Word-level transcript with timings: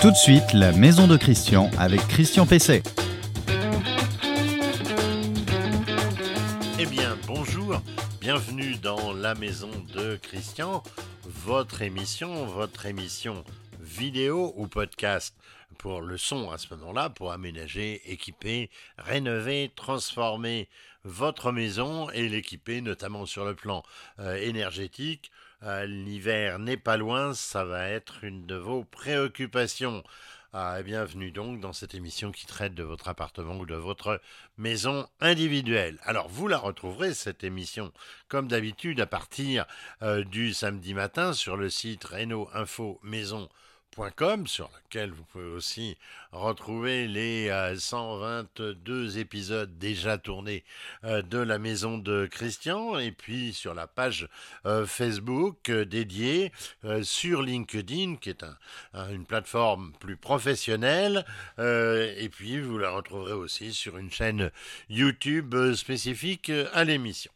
Tout 0.00 0.10
de 0.10 0.16
suite, 0.16 0.52
la 0.52 0.72
maison 0.72 1.06
de 1.06 1.16
Christian 1.16 1.70
avec 1.78 2.00
Christian 2.08 2.46
Pesset. 2.46 2.82
Eh 6.78 6.86
bien, 6.86 7.16
bonjour, 7.26 7.80
bienvenue 8.20 8.76
dans 8.76 9.12
la 9.12 9.34
maison 9.34 9.70
de 9.94 10.16
Christian, 10.16 10.82
votre 11.24 11.82
émission, 11.82 12.46
votre 12.46 12.86
émission 12.86 13.44
vidéo 13.80 14.52
ou 14.56 14.66
podcast 14.66 15.34
pour 15.78 16.00
le 16.00 16.18
son 16.18 16.50
à 16.50 16.58
ce 16.58 16.74
moment-là, 16.74 17.10
pour 17.10 17.32
aménager, 17.32 18.00
équiper, 18.10 18.70
rénover, 18.98 19.70
transformer 19.76 20.68
votre 21.04 21.52
maison 21.52 22.08
et 22.10 22.28
l'équiper 22.28 22.80
notamment 22.80 23.26
sur 23.26 23.44
le 23.44 23.54
plan 23.54 23.82
euh, 24.18 24.36
énergétique. 24.36 25.30
Euh, 25.64 25.86
l'hiver 25.86 26.58
n'est 26.58 26.76
pas 26.76 26.98
loin, 26.98 27.32
ça 27.32 27.64
va 27.64 27.88
être 27.88 28.22
une 28.22 28.44
de 28.44 28.54
vos 28.54 28.84
préoccupations. 28.84 30.04
Ah, 30.52 30.82
bienvenue 30.82 31.30
donc 31.30 31.58
dans 31.60 31.72
cette 31.72 31.94
émission 31.94 32.32
qui 32.32 32.44
traite 32.44 32.74
de 32.74 32.82
votre 32.82 33.08
appartement 33.08 33.56
ou 33.56 33.64
de 33.64 33.74
votre 33.74 34.20
maison 34.58 35.08
individuelle. 35.20 35.98
Alors 36.02 36.28
vous 36.28 36.48
la 36.48 36.58
retrouverez, 36.58 37.14
cette 37.14 37.44
émission, 37.44 37.92
comme 38.28 38.46
d'habitude, 38.46 39.00
à 39.00 39.06
partir 39.06 39.64
euh, 40.02 40.22
du 40.22 40.52
samedi 40.52 40.92
matin 40.92 41.32
sur 41.32 41.56
le 41.56 41.70
site 41.70 42.04
Reno 42.04 42.50
Info 42.52 43.00
Maison 43.02 43.48
sur 44.46 44.70
lequel 44.84 45.12
vous 45.12 45.22
pouvez 45.24 45.44
aussi 45.44 45.96
retrouver 46.32 47.06
les 47.06 47.48
122 47.76 48.76
euh, 48.88 49.18
épisodes 49.18 49.78
déjà 49.78 50.18
tournés 50.18 50.64
euh, 51.04 51.22
de 51.22 51.38
la 51.38 51.60
maison 51.60 51.96
de 51.96 52.26
Christian 52.26 52.98
et 52.98 53.12
puis 53.12 53.52
sur 53.52 53.72
la 53.72 53.86
page 53.86 54.28
euh, 54.66 54.84
Facebook 54.84 55.70
dédiée 55.70 56.50
sur 57.02 57.42
LinkedIn 57.42 58.16
qui 58.16 58.30
est 58.30 58.44
une 58.94 59.26
plateforme 59.26 59.92
plus 60.00 60.16
professionnelle 60.16 61.24
et 61.58 62.28
puis 62.30 62.60
vous 62.60 62.78
la 62.78 62.90
retrouverez 62.90 63.32
aussi 63.32 63.72
sur 63.72 63.96
une 63.96 64.10
chaîne 64.10 64.50
YouTube 64.88 65.54
spécifique 65.74 66.50
à 66.72 66.84
l'émission. 66.84 67.30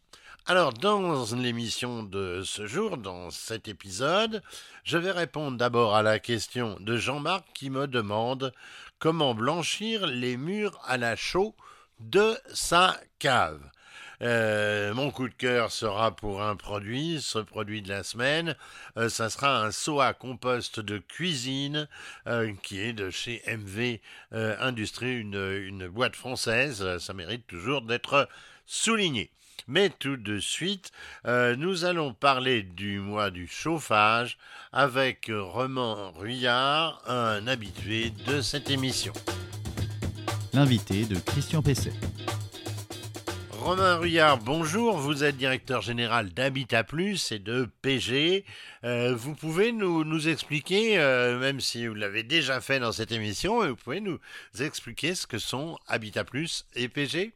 Alors, 0.51 0.73
dans 0.73 1.27
l'émission 1.35 2.03
de 2.03 2.41
ce 2.43 2.67
jour, 2.67 2.97
dans 2.97 3.31
cet 3.31 3.69
épisode, 3.69 4.43
je 4.83 4.97
vais 4.97 5.11
répondre 5.11 5.59
d'abord 5.59 5.95
à 5.95 6.03
la 6.03 6.19
question 6.19 6.79
de 6.81 6.97
Jean-Marc 6.97 7.45
qui 7.53 7.69
me 7.69 7.87
demande 7.87 8.55
comment 8.99 9.35
blanchir 9.35 10.07
les 10.07 10.39
murs 10.39 10.81
à 10.87 10.97
la 10.97 11.17
chaux 11.17 11.55
de 12.01 12.35
sa 12.55 12.99
cave. 13.19 13.61
Euh, 14.23 14.95
mon 14.95 15.11
coup 15.11 15.29
de 15.29 15.35
cœur 15.35 15.71
sera 15.71 16.17
pour 16.17 16.43
un 16.43 16.57
produit, 16.57 17.21
ce 17.21 17.41
produit 17.41 17.83
de 17.83 17.91
la 17.91 18.03
semaine, 18.03 18.57
euh, 18.97 19.11
ça 19.11 19.29
sera 19.29 19.63
un 19.63 19.71
seau 19.71 20.01
compost 20.19 20.81
de 20.81 20.97
cuisine 20.97 21.89
euh, 22.27 22.55
qui 22.63 22.81
est 22.81 22.95
de 22.95 23.11
chez 23.11 23.43
MV 23.47 24.01
Industrie, 24.33 25.21
une 25.21 25.89
boîte 25.89 26.17
française, 26.17 26.97
ça 26.97 27.13
mérite 27.13 27.47
toujours 27.47 27.83
d'être 27.83 28.31
souligné. 28.65 29.31
Mais 29.67 29.91
tout 29.91 30.17
de 30.17 30.39
suite, 30.39 30.93
euh, 31.27 31.57
nous 31.57 31.85
allons 31.85 32.15
parler 32.15 32.63
du 32.63 33.01
mois 33.01 33.31
du 33.31 33.47
chauffage 33.47 34.39
avec 34.73 35.31
Roman 35.35 36.13
Ruyard, 36.13 37.03
un 37.07 37.47
habitué 37.47 38.13
de 38.27 38.41
cette 38.41 38.71
émission. 38.71 39.13
L'invité 40.53 41.05
de 41.05 41.17
Christian 41.17 41.63
Pesset. 41.63 41.93
Romain 43.69 43.97
Ruyard, 43.97 44.39
bonjour. 44.39 44.97
Vous 44.97 45.25
êtes 45.25 45.37
directeur 45.37 45.83
général 45.83 46.31
d'Habitat 46.31 46.85
Plus 46.85 47.33
et 47.33 47.39
de 47.39 47.69
PG. 47.83 48.47
Euh, 48.85 49.15
vous 49.15 49.35
pouvez 49.35 49.73
nous, 49.73 50.05
nous 50.05 50.29
expliquer, 50.29 50.99
euh, 50.99 51.39
même 51.39 51.61
si 51.61 51.87
vous 51.87 51.95
l'avez 51.95 52.23
déjà 52.23 52.63
fait 52.63 52.81
dans 52.81 52.93
cette 52.93 53.13
émission, 53.13 53.67
vous 53.67 53.77
pouvez 53.77 54.01
nous 54.01 54.19
expliquer 54.59 55.15
ce 55.15 55.27
que 55.27 55.39
sont 55.39 55.79
Habitat 55.87 56.25
Plus 56.25 56.65
et 56.77 56.89
PG 56.89 57.35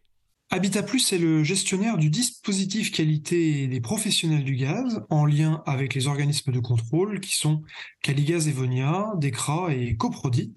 Habitat 0.54 0.82
Plus 0.82 1.14
est 1.14 1.18
le 1.18 1.42
gestionnaire 1.42 1.96
du 1.96 2.10
dispositif 2.10 2.92
qualité 2.92 3.68
des 3.68 3.80
professionnels 3.80 4.44
du 4.44 4.54
gaz 4.54 5.00
en 5.08 5.24
lien 5.24 5.62
avec 5.64 5.94
les 5.94 6.08
organismes 6.08 6.52
de 6.52 6.60
contrôle 6.60 7.20
qui 7.20 7.34
sont 7.34 7.62
Caligaz 8.02 8.48
Evonia, 8.48 9.14
DECRA 9.16 9.74
et 9.74 9.96
Coprodit. 9.96 10.54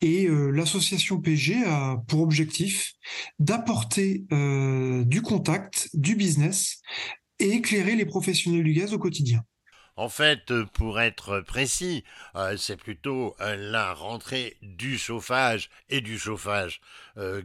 Et 0.00 0.26
euh, 0.26 0.50
l'association 0.50 1.20
PG 1.20 1.62
a 1.64 1.98
pour 2.08 2.22
objectif 2.22 2.94
d'apporter 3.38 4.24
euh, 4.32 5.04
du 5.04 5.22
contact, 5.22 5.90
du 5.94 6.16
business 6.16 6.80
et 7.38 7.50
éclairer 7.50 7.94
les 7.94 8.06
professionnels 8.06 8.64
du 8.64 8.72
gaz 8.72 8.92
au 8.94 8.98
quotidien. 8.98 9.44
En 9.96 10.08
fait, 10.08 10.50
euh, 10.50 10.64
pour 10.72 11.00
être 11.00 11.40
précis, 11.40 12.04
euh, 12.34 12.56
c'est 12.56 12.76
plutôt 12.76 13.36
euh, 13.40 13.56
la 13.56 13.92
rentrée 13.92 14.56
du 14.62 14.96
chauffage 14.96 15.68
et 15.88 16.00
du 16.00 16.18
chauffage 16.18 16.80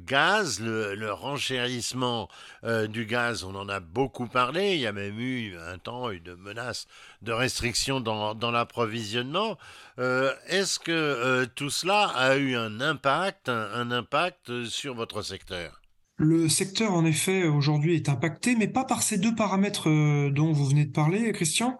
gaz, 0.05 0.61
le, 0.61 1.11
renchérissement 1.11 2.29
du 2.63 3.05
gaz, 3.05 3.43
on 3.43 3.55
en 3.55 3.67
a 3.67 3.81
beaucoup 3.81 4.27
parlé, 4.27 4.75
il 4.75 4.79
y 4.79 4.87
a 4.87 4.93
même 4.93 5.19
eu 5.19 5.57
un 5.57 5.77
temps 5.77 6.11
une 6.11 6.35
menace 6.35 6.87
de 7.23 7.33
restriction 7.33 7.99
dans, 7.99 8.51
l'approvisionnement. 8.51 9.57
Est-ce 9.97 10.79
que 10.79 11.43
tout 11.55 11.69
cela 11.69 12.07
a 12.15 12.37
eu 12.37 12.55
un 12.55 12.79
impact, 12.79 13.49
un 13.49 13.91
impact 13.91 14.65
sur 14.67 14.95
votre 14.95 15.23
secteur? 15.23 15.81
Le 16.17 16.47
secteur, 16.47 16.93
en 16.93 17.05
effet, 17.05 17.43
aujourd'hui 17.43 17.95
est 17.95 18.07
impacté, 18.07 18.55
mais 18.55 18.69
pas 18.69 18.85
par 18.85 19.03
ces 19.03 19.17
deux 19.17 19.35
paramètres 19.35 19.89
euh, 19.89 20.29
dont 20.29 20.53
vous 20.53 20.65
venez 20.65 20.85
de 20.85 20.91
parler, 20.91 21.31
Christian, 21.33 21.77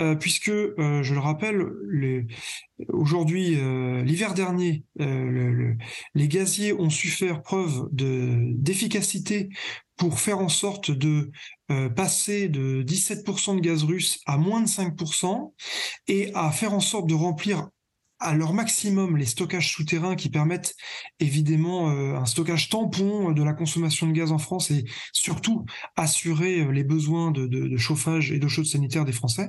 euh, 0.00 0.14
puisque, 0.14 0.50
euh, 0.50 1.02
je 1.02 1.14
le 1.14 1.20
rappelle, 1.20 1.66
aujourd'hui, 2.88 3.56
l'hiver 4.04 4.34
dernier, 4.34 4.84
les 4.98 6.28
gaziers 6.28 6.72
ont 6.72 6.90
su 6.90 7.08
faire 7.08 7.42
preuve 7.42 7.88
d'efficacité 7.92 9.48
pour 9.96 10.18
faire 10.18 10.38
en 10.38 10.48
sorte 10.48 10.90
de 10.90 11.30
passer 11.94 12.48
de 12.48 12.82
17% 12.82 13.56
de 13.56 13.60
gaz 13.60 13.84
russe 13.84 14.20
à 14.26 14.36
moins 14.36 14.60
de 14.60 14.66
5% 14.66 15.52
et 16.08 16.32
à 16.34 16.50
faire 16.50 16.74
en 16.74 16.80
sorte 16.80 17.08
de 17.08 17.14
remplir 17.14 17.68
à 18.22 18.34
leur 18.34 18.54
maximum 18.54 19.16
les 19.16 19.26
stockages 19.26 19.72
souterrains 19.72 20.14
qui 20.14 20.30
permettent 20.30 20.74
évidemment 21.18 21.90
euh, 21.90 22.14
un 22.14 22.24
stockage 22.24 22.68
tampon 22.68 23.32
de 23.32 23.42
la 23.42 23.52
consommation 23.52 24.06
de 24.06 24.12
gaz 24.12 24.30
en 24.32 24.38
France 24.38 24.70
et 24.70 24.84
surtout 25.12 25.66
assurer 25.96 26.60
euh, 26.60 26.70
les 26.70 26.84
besoins 26.84 27.32
de, 27.32 27.76
chauffage 27.76 28.30
et 28.30 28.38
d'eau 28.38 28.48
chaude 28.48 28.66
sanitaire 28.66 29.04
des 29.04 29.12
Français. 29.12 29.48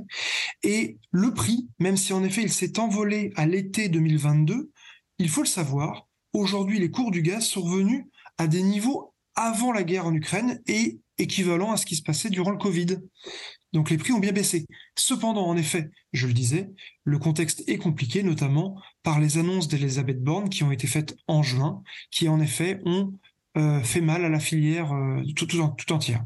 Et 0.64 0.98
le 1.12 1.34
prix, 1.34 1.68
même 1.80 1.98
si 1.98 2.14
en 2.14 2.24
effet 2.24 2.42
il 2.42 2.52
s'est 2.52 2.80
envolé 2.80 3.32
à 3.36 3.46
l'été 3.46 3.90
2022, 3.90 4.72
il 5.20 5.30
faut 5.30 5.42
le 5.42 5.48
savoir, 5.48 6.08
aujourd'hui 6.34 6.80
les 6.80 6.90
cours 6.90 7.12
du 7.12 7.22
gaz 7.22 7.46
sont 7.46 7.62
revenus 7.62 8.06
à 8.38 8.48
des 8.48 8.64
niveaux 8.64 9.14
avant 9.36 9.72
la 9.72 9.84
guerre 9.84 10.08
en 10.08 10.14
Ukraine 10.14 10.62
et 10.68 11.00
équivalent 11.18 11.72
à 11.72 11.78
ce 11.78 11.86
qui 11.86 11.96
se 11.96 12.04
passait 12.04 12.30
durant 12.30 12.52
le 12.52 12.58
Covid. 12.58 12.98
Donc 13.74 13.90
les 13.90 13.98
prix 13.98 14.14
ont 14.14 14.20
bien 14.20 14.32
baissé. 14.32 14.68
Cependant, 14.96 15.48
en 15.48 15.58
effet, 15.58 15.90
je 16.14 16.28
le 16.28 16.34
disais, 16.34 16.70
le 17.04 17.18
contexte 17.18 17.64
est 17.68 17.78
compliqué, 17.78 18.22
notamment 18.22 18.80
par 19.02 19.20
les 19.20 19.40
annonces 19.40 19.68
d'Elisabeth 19.68 20.24
Borne 20.24 20.50
qui 20.50 20.64
ont 20.64 20.72
été 20.72 20.88
faites 20.88 21.18
en 21.28 21.42
juin, 21.42 21.82
qui 22.12 22.30
en 22.30 22.40
effet 22.40 22.80
ont 22.86 23.14
euh, 23.58 23.82
fait 23.82 24.02
mal 24.02 24.26
à 24.26 24.30
la 24.30 24.40
filière 24.40 24.94
euh, 24.94 25.22
tout, 25.36 25.48
entière. 25.92 26.24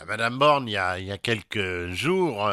Euh, 0.00 0.04
Madame 0.06 0.38
Borne, 0.38 0.68
il 0.68 0.72
y 0.72 0.76
a, 0.76 1.18
quelques 1.18 1.88
jours, 1.88 2.50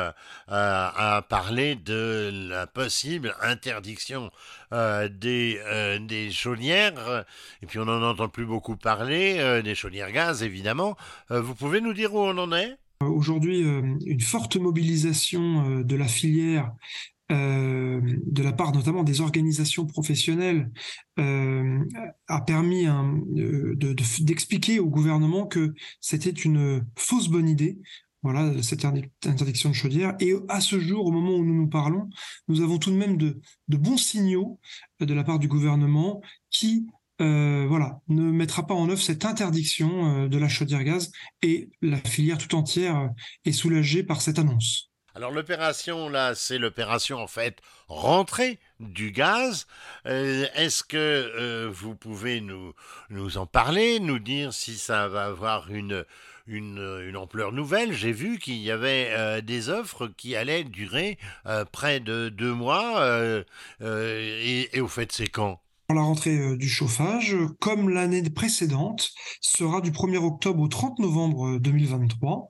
a 0.48 1.22
parlé 1.30 1.76
de 1.76 2.30
la 2.50 2.68
possible 2.68 3.36
interdiction 3.42 4.32
des, 4.72 5.98
des 6.02 6.32
chaudières, 6.32 7.26
et 7.62 7.66
puis 7.68 7.80
on 7.80 7.86
n'en 7.86 8.02
entend 8.02 8.30
plus 8.30 8.46
beaucoup 8.46 8.76
parler, 8.78 9.62
des 9.64 9.76
chaudières 9.76 10.12
gaz 10.12 10.44
évidemment. 10.44 10.98
vous 11.30 11.54
pouvez 11.56 11.82
nous 11.82 11.94
dire 11.94 12.14
où 12.16 12.20
on 12.20 12.38
en 12.38 12.52
est? 12.52 12.78
Aujourd'hui, 13.02 13.64
euh, 13.64 13.82
une 14.06 14.22
forte 14.22 14.56
mobilisation 14.56 15.70
euh, 15.70 15.84
de 15.84 15.96
la 15.96 16.08
filière 16.08 16.74
euh, 17.32 18.00
de 18.28 18.44
la 18.44 18.54
part 18.54 18.72
notamment 18.72 19.04
des 19.04 19.20
organisations 19.20 19.88
professionnelles 19.88 20.70
a 21.18 22.42
permis 22.42 22.86
d'expliquer 24.20 24.80
au 24.80 24.90
gouvernement 24.90 25.48
que 25.48 25.74
c'était 26.02 26.30
une 26.30 26.86
fausse 26.96 27.30
bonne 27.30 27.50
idée. 27.50 27.80
Voilà, 28.22 28.62
cette 28.62 28.86
interdiction 28.86 29.70
de 29.70 29.76
chaudière. 29.76 30.16
Et 30.20 30.34
à 30.50 30.62
ce 30.62 30.80
jour, 30.80 31.06
au 31.06 31.12
moment 31.12 31.36
où 31.36 31.46
nous 31.46 31.56
nous 31.56 31.70
parlons, 31.70 32.10
nous 32.48 32.62
avons 32.62 32.78
tout 32.78 32.92
de 32.92 32.98
même 32.98 33.18
de 33.18 33.42
bons 33.70 33.98
signaux 33.98 34.60
de 35.00 35.14
la 35.14 35.24
part 35.24 35.40
du 35.40 35.48
gouvernement 35.48 36.22
qui 36.52 36.86
euh, 37.22 37.66
voilà, 37.70 38.02
ne 38.10 38.24
mettra 38.24 38.68
pas 38.68 38.74
en 38.74 38.90
œuvre 38.90 39.02
cette 39.02 39.24
interdiction 39.24 40.24
euh, 40.24 40.28
de 40.28 40.38
la 40.38 40.50
chaudière 40.50 40.84
gaz 40.84 41.14
et 41.42 41.70
la 41.82 41.98
filière 41.98 42.38
tout 42.38 42.54
entière 42.56 42.98
euh, 42.98 43.08
est 43.46 43.54
soulagée 43.54 44.04
par 44.04 44.22
cette 44.22 44.38
annonce. 44.38 44.92
Alors 45.14 45.32
l'opération 45.32 46.10
là, 46.10 46.36
c'est 46.36 46.58
l'opération 46.58 47.20
en 47.20 47.28
fait 47.28 47.60
rentrée 47.88 48.60
du 48.82 49.12
gaz. 49.12 49.66
Est-ce 50.04 50.84
que 50.84 51.70
vous 51.70 51.96
pouvez 51.96 52.42
nous, 52.42 52.74
nous 53.10 53.38
en 53.38 53.46
parler, 53.46 54.02
nous 54.02 54.20
dire 54.20 54.54
si 54.54 54.78
ça 54.78 55.08
va 55.08 55.24
avoir 55.24 55.72
une, 55.72 56.04
une, 56.48 57.16
ampleur 57.16 57.54
nouvelle? 57.54 57.94
J'ai 57.94 58.12
vu 58.12 58.40
qu'il 58.40 58.58
y 58.58 58.72
avait 58.72 59.42
des 59.42 59.70
offres 59.70 60.08
qui 60.08 60.36
allaient 60.36 60.66
durer 60.66 61.18
près 61.72 62.02
de 62.02 62.28
deux 62.28 62.54
mois. 62.54 63.08
Et, 63.80 64.78
et, 64.78 64.82
au 64.82 64.90
fait, 64.90 65.14
c'est 65.14 65.28
quand? 65.28 65.62
La 65.94 66.02
rentrée 66.02 66.38
euh, 66.38 66.58
du 66.58 66.68
chauffage, 66.68 67.36
comme 67.60 67.90
l'année 67.90 68.28
précédente, 68.30 69.12
sera 69.42 69.82
du 69.82 69.92
1er 69.92 70.18
octobre 70.18 70.62
au 70.62 70.68
30 70.68 71.00
novembre 71.00 71.60
2023. 71.60 72.50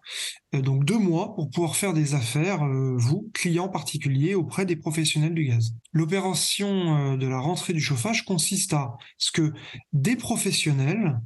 Euh, 0.53 0.61
donc 0.61 0.85
deux 0.85 0.97
mois 0.97 1.35
pour 1.35 1.49
pouvoir 1.49 1.75
faire 1.75 1.93
des 1.93 2.15
affaires, 2.15 2.63
euh, 2.63 2.95
vous, 2.97 3.29
clients 3.33 3.67
particuliers, 3.67 4.35
auprès 4.35 4.65
des 4.65 4.77
professionnels 4.77 5.33
du 5.33 5.45
gaz. 5.45 5.73
L'opération 5.91 7.17
de 7.17 7.27
la 7.27 7.39
rentrée 7.39 7.73
du 7.73 7.81
chauffage 7.81 8.25
consiste 8.25 8.73
à 8.73 8.95
ce 9.17 9.31
que 9.31 9.53
des 9.93 10.15
professionnels 10.15 11.19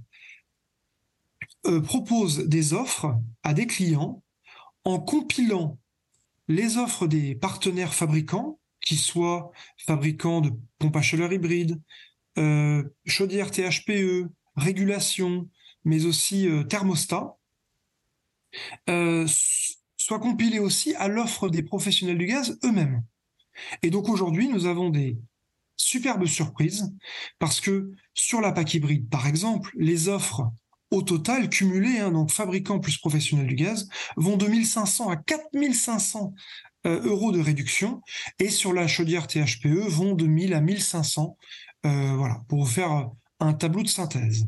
proposent 1.83 2.47
des 2.47 2.73
offres 2.73 3.15
à 3.43 3.53
des 3.53 3.67
clients 3.67 4.23
en 4.85 4.99
compilant 4.99 5.77
les 6.47 6.77
offres 6.77 7.07
des 7.07 7.35
partenaires 7.35 7.93
fabricants 7.93 8.58
qui 8.89 8.97
soient 8.97 9.51
fabricants 9.77 10.41
de 10.41 10.51
pompes 10.79 10.95
à 10.95 11.03
chaleur 11.03 11.31
hybride, 11.31 11.79
euh, 12.39 12.83
chaudières 13.05 13.51
THPE, 13.51 14.27
régulation, 14.55 15.47
mais 15.85 16.05
aussi 16.05 16.47
euh, 16.47 16.63
thermostat, 16.63 17.37
euh, 18.89 19.27
soient 19.95 20.17
compilés 20.17 20.57
aussi 20.57 20.95
à 20.95 21.07
l'offre 21.07 21.49
des 21.49 21.61
professionnels 21.61 22.17
du 22.17 22.25
gaz 22.25 22.57
eux-mêmes. 22.63 23.03
Et 23.83 23.91
donc 23.91 24.09
aujourd'hui, 24.09 24.47
nous 24.47 24.65
avons 24.65 24.89
des 24.89 25.19
superbes 25.75 26.25
surprises 26.25 26.91
parce 27.37 27.61
que 27.61 27.91
sur 28.15 28.41
la 28.41 28.51
PAC 28.51 28.73
hybride, 28.73 29.07
par 29.07 29.27
exemple, 29.27 29.69
les 29.77 30.07
offres 30.07 30.51
au 30.89 31.03
total 31.03 31.47
cumulées, 31.49 31.99
hein, 31.99 32.09
donc 32.09 32.31
fabricants 32.31 32.79
plus 32.79 32.97
professionnels 32.97 33.45
du 33.45 33.53
gaz, 33.53 33.87
vont 34.17 34.35
de 34.35 34.47
1500 34.47 35.09
à 35.09 35.15
4500 35.15 36.33
euh, 36.85 37.01
euros 37.03 37.33
de 37.33 37.41
réduction 37.41 38.01
et 38.39 38.49
sur 38.49 38.71
la 38.71 38.87
chaudière 38.87 39.27
THPE 39.27 39.89
vont 39.89 40.13
de 40.13 40.25
1000 40.25 40.53
à 40.53 40.61
1500 40.61 41.37
euh, 41.85 42.13
voilà, 42.15 42.37
pour 42.47 42.69
faire 42.69 43.09
un 43.41 43.53
tableau 43.53 43.83
de 43.83 43.89
synthèse. 43.89 44.45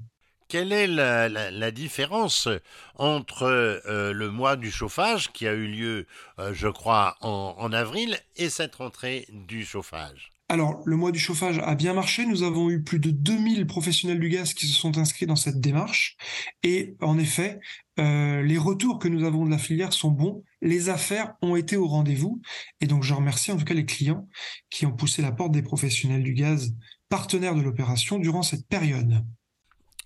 Quelle 0.48 0.72
est 0.72 0.88
la, 0.88 1.72
différence 1.72 2.48
entre 2.96 3.44
euh, 3.44 4.14
le 4.14 4.32
mois 4.32 4.56
du 4.56 4.72
chauffage 4.72 5.32
qui 5.32 5.48
a 5.48 5.54
eu 5.54 5.68
lieu, 5.68 6.08
je 6.52 6.68
crois, 6.68 7.16
en, 7.22 7.72
avril 7.72 8.18
et 8.36 8.50
cette 8.50 8.76
rentrée 8.76 9.28
du 9.30 9.66
chauffage? 9.66 10.31
Alors, 10.52 10.82
le 10.86 10.98
mois 10.98 11.14
du 11.14 11.20
chauffage 11.20 11.60
a 11.60 11.76
bien 11.76 11.94
marché. 11.94 12.26
Nous 12.26 12.44
avons 12.44 12.70
eu 12.70 12.84
plus 12.84 13.00
de 13.00 13.10
2000 13.10 13.68
professionnels 13.68 14.20
du 14.20 14.28
gaz 14.28 14.54
qui 14.54 14.68
se 14.68 14.74
sont 14.74 14.98
inscrits 14.98 15.26
dans 15.26 15.38
cette 15.38 15.62
démarche. 15.62 16.18
Et 16.62 16.98
en 17.00 17.18
effet, 17.18 17.62
les 17.98 18.58
retours 18.58 19.00
que 19.00 19.08
nous 19.08 19.24
avons 19.24 19.46
de 19.46 19.50
la 19.50 19.58
filière 19.58 19.94
sont 19.94 20.12
bons 20.12 20.44
les 20.62 20.90
affaires 20.90 21.34
ont 21.42 21.56
été 21.56 21.76
au 21.76 21.88
rendez-vous. 21.88 22.42
Et 22.80 22.88
donc, 22.88 23.04
je 23.04 23.14
remercie 23.14 23.52
en 23.52 23.58
tout 23.58 23.66
cas 23.66 23.74
les 23.74 23.86
clients 23.86 24.28
qui 24.70 24.86
ont 24.86 24.92
poussé 24.92 25.22
la 25.22 25.32
porte 25.32 25.52
des 25.52 25.64
professionnels 25.64 26.24
du 26.24 26.34
gaz, 26.34 26.74
partenaires 27.10 27.56
de 27.56 27.62
l'opération, 27.62 28.20
durant 28.20 28.44
cette 28.44 28.68
période. 28.68 29.24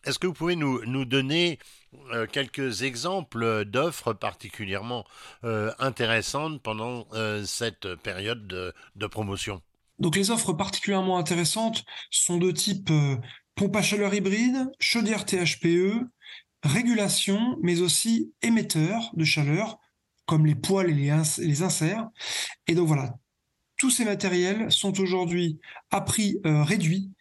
Est-ce 0.06 0.19
que 0.19 0.27
vous 0.27 0.33
pouvez 0.33 0.56
nous, 0.56 1.06
donner 1.06 1.59
euh, 2.12 2.27
quelques 2.27 2.83
exemples 2.83 3.65
d'offres 3.65 4.13
particulièrement 4.13 5.03
euh, 5.44 5.71
intéressantes 5.80 6.62
pendant 6.62 7.07
euh, 7.13 7.44
cette 7.44 7.95
période 7.95 8.47
de, 8.47 9.07
promotion? 9.07 9.62
Donc 10.00 10.15
les 10.15 10.31
offres 10.31 10.53
particulièrement 10.53 11.18
intéressantes 11.18 11.83
sont 12.12 12.38
de 12.38 12.51
type 12.51 12.92
pompe 13.56 13.75
à 13.75 13.81
chaleur 13.81 14.13
hybride, 14.13 14.69
chaudière 14.80 15.25
THPE, 15.25 16.06
régulation, 16.65 17.57
mais 17.62 17.81
aussi 17.81 18.33
émetteur 18.42 19.12
de 19.13 19.24
chaleur, 19.24 19.80
comme 20.25 20.45
les 20.45 20.56
poils 20.56 20.89
et 20.89 20.94
les, 20.94 21.62
inserts. 21.62 22.07
Et 22.68 22.75
donc 22.75 22.88
voilà, 22.88 23.13
tous 23.77 23.92
ces 23.92 24.06
matériels 24.06 24.71
sont 24.71 25.00
aujourd'hui 25.00 25.59
à 25.92 26.01
prix 26.01 26.38
euh, 26.45 26.63
réduit, 26.63 27.12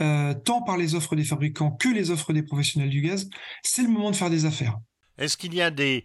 euh, 0.00 0.34
tant 0.34 0.62
par 0.62 0.76
les 0.76 0.94
offres 0.94 1.16
des 1.16 1.24
fabricants 1.24 1.70
que 1.70 1.88
les 1.88 2.10
offres 2.10 2.32
des 2.32 2.42
professionnels 2.42 2.90
du 2.90 3.00
gaz. 3.00 3.28
C'est 3.62 3.82
le 3.82 3.88
moment 3.88 4.10
de 4.10 4.16
faire 4.16 4.30
des 4.30 4.44
affaires. 4.44 4.78
Est-ce 5.16 5.36
qu'il 5.36 5.54
y 5.54 5.62
a 5.62 5.70
des, 5.70 6.04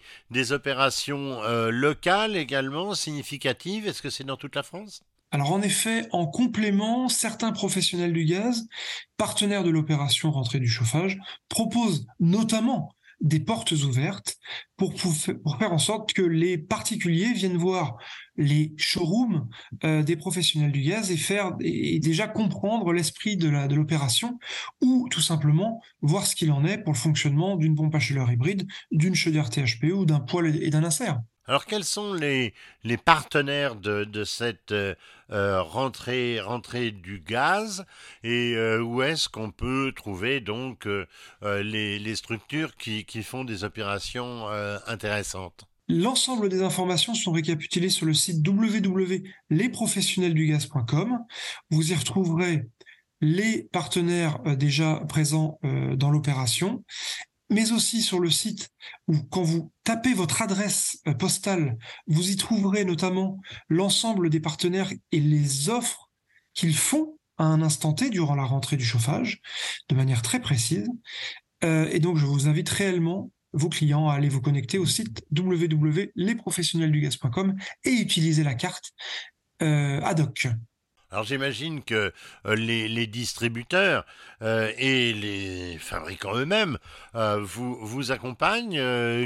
opérations 0.52 1.44
euh, 1.44 1.70
locales 1.70 2.36
également 2.36 2.96
significatives? 2.96 3.88
Est-ce 3.88 4.02
que 4.02 4.10
c'est 4.10 4.24
dans 4.24 4.38
toute 4.38 4.56
la 4.56 4.64
France? 4.64 5.04
Alors 5.34 5.52
en 5.52 5.64
effet, 5.64 6.08
en 6.12 6.28
complément, 6.28 7.10
certains 7.10 7.52
professionnels 7.52 8.14
du 8.14 8.24
gaz, 8.24 8.68
partenaires 9.18 9.64
de 9.64 9.72
l'opération 9.72 10.32
rentrée 10.32 10.60
du 10.60 10.68
chauffage, 10.68 11.18
proposent 11.50 12.06
notamment 12.20 12.94
des 13.20 13.40
portes 13.40 13.72
ouvertes 13.72 14.36
pour, 14.78 14.94
faire 15.02 15.74
en 15.74 15.80
sorte 15.80 16.14
que 16.14 16.22
les 16.22 16.60
particuliers 16.60 17.34
viennent 17.34 17.58
voir 17.58 17.98
les 18.36 18.74
showrooms 18.78 19.48
euh, 19.84 20.04
des 20.04 20.18
professionnels 20.18 20.72
du 20.72 20.82
gaz 20.82 21.10
et 21.10 21.18
faire 21.18 21.54
et 21.62 22.00
déjà 22.00 22.28
comprendre 22.28 22.94
l'esprit 22.94 23.36
de 23.36 23.50
l'opération 23.74 24.38
ou 24.82 25.08
tout 25.10 25.22
simplement 25.22 25.82
voir 26.04 26.28
ce 26.28 26.36
qu'il 26.36 26.52
en 26.52 26.64
est 26.64 26.78
pour 26.78 26.94
le 26.94 26.98
fonctionnement 27.00 27.56
d'une 27.56 27.74
pompe 27.74 27.96
à 27.96 28.00
chaleur 28.00 28.32
hybride, 28.32 28.68
d'une 28.92 29.16
chaudière 29.16 29.50
THPE 29.50 29.94
ou 29.94 30.06
d'un 30.06 30.20
poêle 30.20 30.62
et 30.62 30.70
d'un 30.70 30.84
insert. 30.84 31.22
Alors 31.46 31.66
quels 31.66 31.84
sont 31.84 32.14
les, 32.14 32.54
partenaires 33.04 33.76
de, 33.76 34.24
cette 34.24 34.72
euh, 34.72 34.96
euh, 35.32 35.62
rentrée, 35.62 36.40
du 36.92 37.20
gaz 37.20 37.86
et 38.24 38.56
euh, 38.56 38.82
où 38.82 39.02
est-ce 39.02 39.28
qu'on 39.28 39.52
peut 39.52 39.92
trouver 39.94 40.40
donc 40.40 40.88
les, 41.42 42.16
structures 42.16 42.78
qui, 42.78 43.04
qui, 43.04 43.24
font 43.24 43.44
des 43.44 43.66
opérations 43.66 44.48
intéressantes? 44.88 45.66
L'ensemble 45.90 46.48
des 46.48 46.62
informations 46.62 47.14
sont 47.14 47.34
récapitulées 47.34 47.90
sur 47.90 48.06
le 48.06 48.14
site 48.14 48.48
www.lesprofessionnelsdugaz.com. 48.48 51.26
Vous 51.72 51.92
y 51.92 51.96
retrouverez 51.96 52.70
les 53.20 53.68
partenaires 53.74 54.40
déjà 54.56 55.02
présents 55.10 55.60
dans 55.64 56.10
l'opération 56.10 56.86
mais 57.54 57.72
aussi 57.72 58.02
sur 58.02 58.20
le 58.20 58.30
site 58.30 58.70
où 59.08 59.16
quand 59.30 59.44
vous 59.44 59.72
tapez 59.84 60.14
votre 60.14 60.42
adresse 60.42 61.00
euh, 61.08 61.14
postale, 61.14 61.78
vous 62.08 62.32
y 62.32 62.36
trouverez 62.36 62.84
notamment 62.84 63.40
l'ensemble 63.70 64.30
des 64.30 64.40
partenaires 64.40 64.92
et 65.12 65.20
les 65.20 65.70
offres 65.70 66.10
qu'ils 66.54 66.76
font 66.76 67.18
à 67.38 67.46
un 67.46 67.62
instant 67.62 67.94
T 67.94 68.10
durant 68.10 68.36
la 68.36 68.44
rentrée 68.44 68.78
du 68.78 68.86
chauffage, 68.86 69.42
de 69.90 69.96
manière 69.96 70.22
très 70.22 70.40
précise. 70.40 70.88
Euh, 71.64 71.90
et 71.92 72.00
donc, 72.00 72.18
je 72.18 72.26
vous 72.26 72.48
invite 72.48 72.70
réellement 72.70 73.32
vos 73.54 73.70
clients 73.70 74.10
à 74.10 74.16
aller 74.16 74.30
vous 74.30 74.42
connecter 74.42 74.78
au 74.78 74.86
site 74.86 75.26
www.lesprofessionnelsdugaz.com 75.36 77.56
et 77.86 77.92
utiliser 77.92 78.44
la 78.44 78.56
carte 78.56 78.92
euh, 79.62 80.02
ad 80.02 80.20
hoc. 80.20 80.48
Alors 81.14 81.26
j'imagine 81.26 81.84
que 81.84 82.12
euh, 82.48 82.56
les, 82.56 83.06
distributeurs 83.06 84.04
euh, 84.42 84.72
et 84.80 85.14
les 85.14 85.78
fabricants 85.78 86.36
eux-mêmes 86.36 86.80
euh, 87.14 87.40
vous, 87.40 87.76
vous 87.86 88.12
accompagnent. 88.12 88.82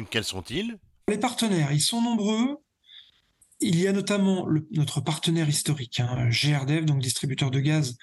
quels 0.10 0.26
sont-ils? 0.26 0.78
Les 1.08 1.18
partenaires, 1.18 1.72
ils 1.72 1.80
sont 1.80 2.02
nombreux. 2.02 2.58
Il 3.62 3.80
y 3.80 3.88
a 3.88 3.94
notamment 3.94 4.50
notre 4.72 5.00
partenaire 5.00 5.48
historique, 5.48 6.02
hein, 6.02 6.28
GRDF, 6.30 6.84
donc 6.84 7.00
distributeur 7.00 7.52
de 7.52 7.62
gaz 7.62 7.96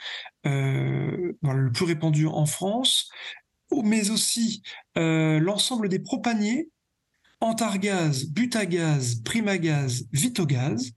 le 0.45 1.69
plus 1.69 1.85
répandu 1.85 2.27
en 2.27 2.47
France, 2.47 3.11
mais 3.71 4.09
aussi 4.09 4.63
l'ensemble 4.97 5.91
des 5.91 5.99
propaniers, 5.99 6.71
Antargaz, 7.41 8.25
Butagaz, 8.31 9.17
Primagaz, 9.23 10.07
Vitogaz, 10.11 10.91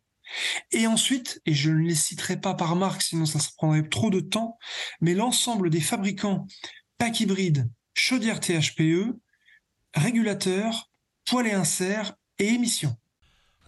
et 0.71 0.87
ensuite, 0.87 1.41
et 1.45 1.53
je 1.53 1.71
ne 1.71 1.87
les 1.87 1.95
citerai 1.95 2.39
pas 2.39 2.53
par 2.53 2.75
marque, 2.75 3.01
sinon 3.01 3.25
ça 3.25 3.39
se 3.39 3.49
prendrait 3.55 3.87
trop 3.87 4.09
de 4.09 4.19
temps, 4.19 4.57
mais 5.01 5.13
l'ensemble 5.13 5.69
des 5.69 5.81
fabricants 5.81 6.45
pack 6.97 7.19
hybride, 7.19 7.69
chaudière 7.93 8.39
THPE, 8.39 9.15
régulateurs, 9.93 10.91
poêle 11.25 11.47
et 11.47 11.53
insert 11.53 12.13
et 12.39 12.47
émissions. 12.47 12.95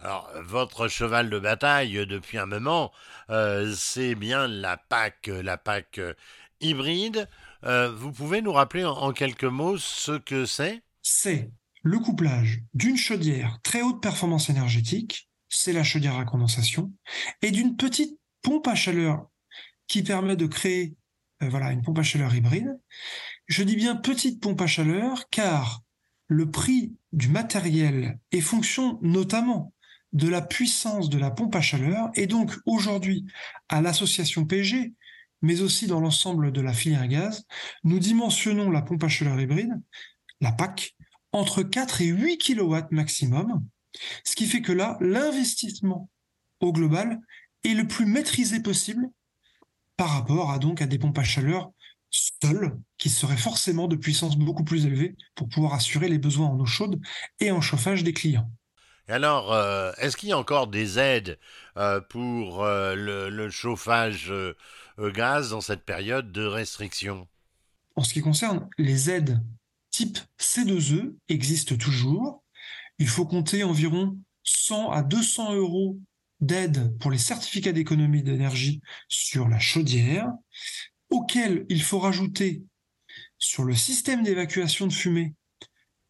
Alors, 0.02 0.30
votre 0.42 0.88
cheval 0.88 1.28
de 1.28 1.38
bataille 1.38 2.06
depuis 2.06 2.38
un 2.38 2.46
moment, 2.46 2.90
euh, 3.28 3.74
c'est 3.76 4.14
bien 4.14 4.48
la 4.48 4.78
PAC, 4.78 5.26
la 5.26 5.58
PAC 5.58 5.98
euh, 5.98 6.14
hybride. 6.60 7.28
Euh, 7.64 7.90
vous 7.90 8.10
pouvez 8.10 8.40
nous 8.40 8.52
rappeler 8.52 8.84
en 8.84 9.12
quelques 9.12 9.44
mots 9.44 9.76
ce 9.76 10.12
que 10.12 10.46
c'est? 10.46 10.82
C'est 11.02 11.50
le 11.82 11.98
couplage 11.98 12.62
d'une 12.72 12.96
chaudière 12.96 13.58
très 13.62 13.82
haute 13.82 14.02
performance 14.02 14.48
énergétique 14.48 15.29
c'est 15.50 15.72
la 15.72 15.84
chaudière 15.84 16.16
à 16.16 16.24
condensation, 16.24 16.92
et 17.42 17.50
d'une 17.50 17.76
petite 17.76 18.18
pompe 18.40 18.66
à 18.68 18.74
chaleur 18.74 19.28
qui 19.86 20.02
permet 20.02 20.36
de 20.36 20.46
créer 20.46 20.94
euh, 21.42 21.48
voilà, 21.48 21.72
une 21.72 21.82
pompe 21.82 21.98
à 21.98 22.02
chaleur 22.02 22.34
hybride. 22.34 22.78
Je 23.46 23.62
dis 23.62 23.76
bien 23.76 23.96
petite 23.96 24.40
pompe 24.40 24.60
à 24.60 24.66
chaleur 24.66 25.28
car 25.30 25.82
le 26.28 26.50
prix 26.50 26.94
du 27.12 27.28
matériel 27.28 28.18
est 28.30 28.40
fonction 28.40 28.98
notamment 29.02 29.74
de 30.12 30.28
la 30.28 30.42
puissance 30.42 31.08
de 31.08 31.18
la 31.18 31.30
pompe 31.30 31.54
à 31.54 31.60
chaleur 31.60 32.10
et 32.14 32.26
donc 32.26 32.52
aujourd'hui 32.66 33.26
à 33.68 33.80
l'association 33.80 34.44
PG 34.44 34.94
mais 35.42 35.62
aussi 35.62 35.86
dans 35.86 36.00
l'ensemble 36.00 36.52
de 36.52 36.60
la 36.60 36.72
filière 36.72 37.06
gaz, 37.08 37.46
nous 37.84 37.98
dimensionnons 37.98 38.70
la 38.70 38.82
pompe 38.82 39.04
à 39.04 39.08
chaleur 39.08 39.40
hybride, 39.40 39.72
la 40.40 40.52
PAC, 40.52 40.96
entre 41.32 41.62
4 41.62 42.02
et 42.02 42.06
8 42.06 42.38
kW 42.38 42.76
maximum, 42.90 43.64
ce 44.24 44.36
qui 44.36 44.46
fait 44.46 44.62
que 44.62 44.72
là, 44.72 44.96
l'investissement 45.00 46.08
au 46.60 46.72
global 46.72 47.20
est 47.64 47.74
le 47.74 47.86
plus 47.86 48.06
maîtrisé 48.06 48.60
possible 48.60 49.08
par 49.96 50.10
rapport 50.10 50.50
à 50.50 50.58
donc 50.58 50.80
à 50.80 50.86
des 50.86 50.98
pompes 50.98 51.18
à 51.18 51.24
chaleur 51.24 51.72
seules 52.10 52.76
qui 52.98 53.08
seraient 53.08 53.36
forcément 53.36 53.86
de 53.86 53.96
puissance 53.96 54.36
beaucoup 54.36 54.64
plus 54.64 54.86
élevée 54.86 55.16
pour 55.34 55.48
pouvoir 55.48 55.74
assurer 55.74 56.08
les 56.08 56.18
besoins 56.18 56.48
en 56.48 56.58
eau 56.58 56.66
chaude 56.66 57.00
et 57.38 57.50
en 57.50 57.60
chauffage 57.60 58.02
des 58.02 58.12
clients. 58.12 58.50
Alors, 59.08 59.52
euh, 59.52 59.92
est-ce 59.98 60.16
qu'il 60.16 60.28
y 60.28 60.32
a 60.32 60.38
encore 60.38 60.68
des 60.68 60.98
aides 60.98 61.38
euh, 61.76 62.00
pour 62.00 62.62
euh, 62.62 62.94
le, 62.94 63.50
chauffage 63.50 64.32
gaz 64.98 65.50
dans 65.50 65.60
cette 65.60 65.84
période 65.84 66.30
de 66.30 66.44
restriction? 66.44 67.26
En 67.96 68.04
ce 68.04 68.12
qui 68.12 68.20
concerne 68.20 68.68
les 68.78 69.10
aides 69.10 69.40
type 69.90 70.18
C2E 70.38 71.14
existent 71.28 71.76
toujours. 71.76 72.39
Il 73.00 73.08
faut 73.08 73.26
compter 73.26 73.64
environ 73.64 74.16
100 74.44 74.90
à 74.90 75.02
200 75.02 75.54
euros 75.54 75.98
d'aide 76.40 76.96
pour 76.98 77.10
les 77.10 77.18
certificats 77.18 77.72
d'économie 77.72 78.22
d'énergie 78.22 78.82
sur 79.08 79.48
la 79.48 79.58
chaudière, 79.58 80.28
auquel 81.08 81.64
il 81.70 81.82
faut 81.82 81.98
rajouter 81.98 82.62
sur 83.38 83.64
le 83.64 83.74
système 83.74 84.22
d'évacuation 84.22 84.86
de 84.86 84.92
fumée, 84.92 85.34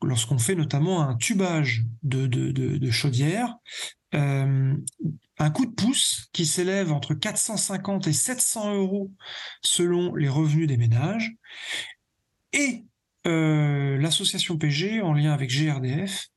lorsqu'on 0.03 0.39
fait 0.39 0.57
notamment 0.57 1.01
un 1.01 1.17
tubage 1.17 1.85
de, 2.03 2.91
chaudière, 2.91 3.55
euh, 4.15 4.75
un 5.39 5.51
coup 5.51 5.67
de 5.67 5.75
pouce 5.75 6.29
qui 6.33 6.45
s'élève 6.45 6.93
entre 6.93 7.15
450 7.15 8.09
et 8.09 8.13
700 8.13 8.75
euros 8.75 9.13
selon 9.63 10.17
les 10.17 10.29
revenus 10.29 10.67
des 10.67 10.77
ménages, 10.77 11.33
et 12.53 12.85
euh, 13.27 13.97
l'association 13.99 14.57
PG, 14.59 15.03
en 15.03 15.13
lien 15.13 15.33
avec 15.33 15.51
GRDF, 15.51 16.31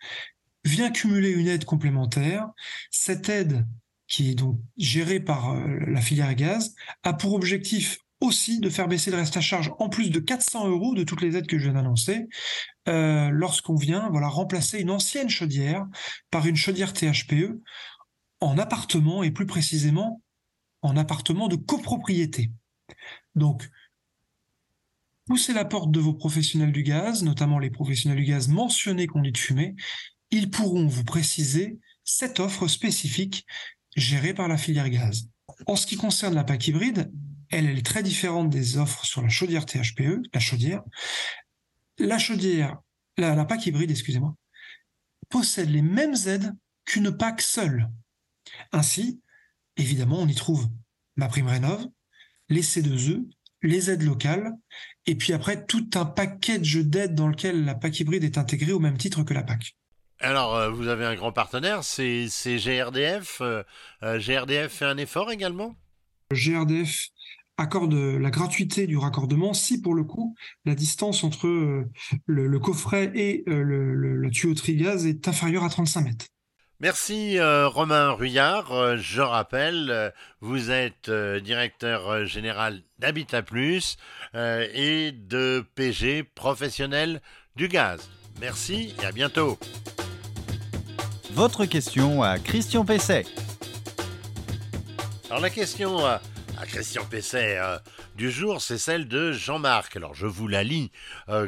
vient 0.66 0.92
cumuler 0.92 1.32
une 1.32 1.48
aide 1.48 1.66
complémentaire. 1.66 2.48
Cette 2.92 3.30
aide, 3.30 3.66
qui 4.08 4.32
est 4.32 4.36
donc 4.36 4.60
gérée 4.78 5.20
par 5.20 5.52
euh, 5.52 5.80
la 5.88 6.02
filière 6.02 6.34
gaz, 6.36 6.76
a 7.04 7.14
pour 7.14 7.34
objectif 7.34 7.98
aussi 8.24 8.60
de 8.60 8.70
faire 8.70 8.88
baisser 8.88 9.12
le 9.12 9.18
reste 9.18 9.36
à 9.36 9.42
charge 9.42 9.72
en 9.80 9.90
plus 9.90 10.10
de 10.10 10.20
400 10.20 10.70
euros 10.70 10.96
de 10.96 11.04
toutes 11.04 11.22
les 11.22 11.36
aides 11.36 11.48
que 11.48 11.58
je 11.58 11.66
viens 11.66 11.74
d'annoncer, 11.74 12.28
euh, 12.88 13.30
lorsqu'on 13.30 13.76
vient 13.76 14.10
voilà 14.10 14.28
remplacer 14.28 14.80
une 14.80 14.92
ancienne 14.92 15.30
chaudière 15.30 15.86
par 16.32 16.48
une 16.48 16.56
chaudière 16.56 16.94
THPE 16.94 17.60
en 18.40 18.58
appartement 18.58 19.24
et 19.24 19.32
plus 19.32 19.46
précisément 19.46 20.22
en 20.82 20.96
appartement 20.96 21.48
de 21.48 21.56
copropriété. 21.56 22.52
Donc 23.36 23.70
poussez 25.26 25.54
la 25.54 25.66
porte 25.66 25.92
de 25.92 26.00
vos 26.00 26.14
professionnels 26.14 26.72
du 26.72 26.84
gaz, 26.84 27.24
notamment 27.24 27.60
les 27.60 27.70
professionnels 27.70 28.20
du 28.20 28.26
gaz 28.26 28.48
mentionnés 28.48 29.08
conduits 29.08 29.32
de 29.32 29.38
fumée, 29.38 29.76
ils 30.34 30.50
pourront 30.50 30.88
vous 30.88 31.04
préciser 31.04 31.80
cette 32.04 32.40
offre 32.40 32.68
spécifique 32.68 33.46
gérée 33.96 34.34
par 34.34 34.48
la 34.48 34.58
filière 34.58 34.90
gaz. 34.90 35.30
En 35.68 35.76
ce 35.76 35.86
qui 35.86 35.96
concerne 35.96 36.34
la 36.34 36.44
PAC 36.44 36.70
hybride, 36.70 37.12
elle, 37.52 37.70
est 37.70 37.86
très 37.86 38.02
différente 38.02 38.50
des 38.50 38.78
offres 38.78 39.06
sur 39.06 39.22
la 39.22 39.30
chaudière 39.30 39.68
THPE, 39.68 40.24
la 40.34 40.40
chaudière. 40.40 40.82
La 42.00 43.46
PAC 43.46 43.68
hybride, 43.68 43.92
excusez-moi, 43.92 44.36
possède 45.30 45.70
les 45.70 45.84
mêmes 45.84 46.16
aides 46.26 46.52
qu'une 46.86 47.16
PAC 47.16 47.40
seule. 47.40 47.92
Ainsi, 48.72 49.22
évidemment, 49.78 50.18
on 50.20 50.28
y 50.28 50.34
trouve 50.34 50.68
ma 51.16 51.28
prime 51.28 51.48
rénov, 51.48 51.86
les 52.50 52.64
C2E, 52.64 53.24
les 53.62 53.92
aides 53.92 54.02
locales, 54.02 54.52
et 55.06 55.14
puis 55.14 55.32
après 55.32 55.64
tout 55.64 55.92
un 55.94 56.06
package 56.06 56.78
d'aides 56.78 57.14
dans 57.14 57.28
lequel 57.28 57.66
la 57.66 57.76
PAC 57.76 58.00
hybride 58.00 58.24
est 58.24 58.40
intégrée 58.40 58.72
au 58.72 58.80
même 58.80 58.98
titre 58.98 59.22
que 59.22 59.36
la 59.36 59.44
PAC. 59.44 59.76
Alors, 60.24 60.56
euh, 60.56 60.70
vous 60.70 60.88
avez 60.88 61.06
un 61.06 61.16
grand 61.16 61.32
partenaire, 61.32 61.84
c'est 61.84 62.28
GRDF. 62.46 63.40
Euh, 63.42 63.64
euh, 64.02 64.20
GRDF 64.20 64.72
fait 64.72 64.86
un 64.86 64.98
effort 64.98 65.32
également? 65.32 65.76
GRDF 66.32 67.10
accorde 67.58 67.94
la 67.94 68.32
gratuité 68.32 68.88
du 68.88 68.98
raccordement 68.98 69.54
si 69.54 69.80
pour 69.80 69.94
le 69.94 70.04
coup 70.04 70.36
la 70.66 70.74
distance 70.74 71.24
entre 71.24 71.86
le, 72.26 72.60
coffret 72.60 73.12
et 73.14 73.44
le, 73.46 73.94
le 73.94 74.32
tuyauterie 74.32 74.76
gaz 74.76 75.06
est 75.06 75.28
inférieure 75.28 75.64
à 75.64 75.70
35 75.70 76.02
mètres. 76.02 76.26
Merci 76.84 77.40
euh, 77.40 77.70
Romain 77.70 78.12
Ruyard. 78.12 78.74
Euh, 78.74 78.98
je 78.98 79.22
rappelle, 79.22 79.90
euh, 79.90 80.10
vous 80.42 80.70
êtes 80.70 81.10
directeur 81.10 82.26
général 82.26 82.82
d'Habitat 83.00 83.42
Plus 83.42 83.96
et 84.34 85.14
de 85.14 85.64
PG 85.76 86.24
professionnel 86.24 87.22
du 87.56 87.70
gaz. 87.70 88.10
Merci 88.42 88.94
et 89.02 89.06
à 89.06 89.14
bientôt. 89.14 89.58
Votre 91.36 91.66
question 91.66 92.22
à 92.22 92.38
Christian 92.38 92.86
Pesset. 92.86 93.26
Alors 95.32 95.42
la 95.42 95.50
question 95.50 96.06
Christian 96.68 97.06
Pesset 97.06 97.60
du 98.16 98.32
jour, 98.32 98.62
c'est 98.62 98.78
celle 98.78 99.08
de 99.08 99.32
Jean-Marc. 99.32 99.96
Alors 99.96 100.16
je 100.16 100.28
vous 100.28 100.48
la 100.48 100.64
lis 100.64 100.92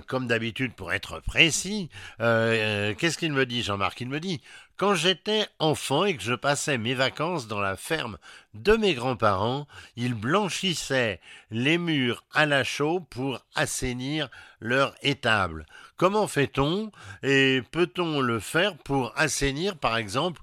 comme 0.08 0.28
d'habitude 0.28 0.74
pour 0.74 0.94
être 0.94 1.20
précis. 1.22 1.90
Qu'est-ce 2.20 3.18
qu'il 3.18 3.34
me 3.34 3.46
dit 3.46 3.64
Jean-Marc? 3.64 4.02
Il 4.02 4.10
me 4.10 4.20
dit 4.20 4.42
quand 4.78 4.94
j'étais 4.94 5.48
enfant 5.60 6.04
et 6.04 6.18
que 6.18 6.24
je 6.24 6.34
passais 6.34 6.78
mes 6.78 6.94
vacances 6.94 7.48
dans 7.48 7.62
la 7.62 7.78
ferme 7.78 8.18
de 8.54 8.74
mes 8.74 8.94
grands-parents, 8.94 9.68
ils 9.96 10.14
blanchissaient 10.14 11.22
les 11.50 11.78
murs 11.78 12.26
à 12.34 12.46
la 12.46 12.66
chaux 12.66 13.00
pour 13.00 13.40
assainir 13.56 14.30
leur 14.60 14.94
étable. 15.02 15.66
Comment 15.96 16.28
fait-on 16.28 16.92
et 17.24 17.64
peut-on 17.72 18.20
le 18.20 18.40
faire 18.40 18.76
pour 18.78 19.14
assainir 19.18 19.78
par 19.78 19.96
exemple 19.96 20.42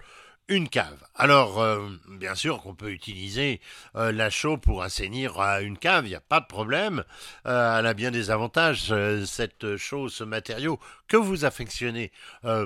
une 0.49 0.69
cave. 0.69 0.99
Alors, 1.15 1.61
euh, 1.61 1.89
bien 2.09 2.35
sûr 2.35 2.61
qu'on 2.63 2.75
peut 2.75 2.91
utiliser 2.91 3.61
euh, 3.97 4.13
la 4.13 4.29
chaux 4.29 4.57
pour 4.57 4.83
assainir 4.83 5.41
euh, 5.41 5.61
une 5.61 5.79
cave, 5.79 6.07
il 6.07 6.11
n'y 6.11 6.15
a 6.15 6.21
pas 6.21 6.41
de 6.41 6.47
problème. 6.47 7.05
elle 7.45 7.87
a 7.87 7.95
bien 7.95 8.11
des 8.11 8.31
avantages, 8.31 8.93
cette 9.25 9.77
chaux, 9.77 10.09
ce 10.09 10.25
matériau 10.25 10.79
que 11.09 11.17
vous 11.17 11.45
affectionnez 11.45 12.11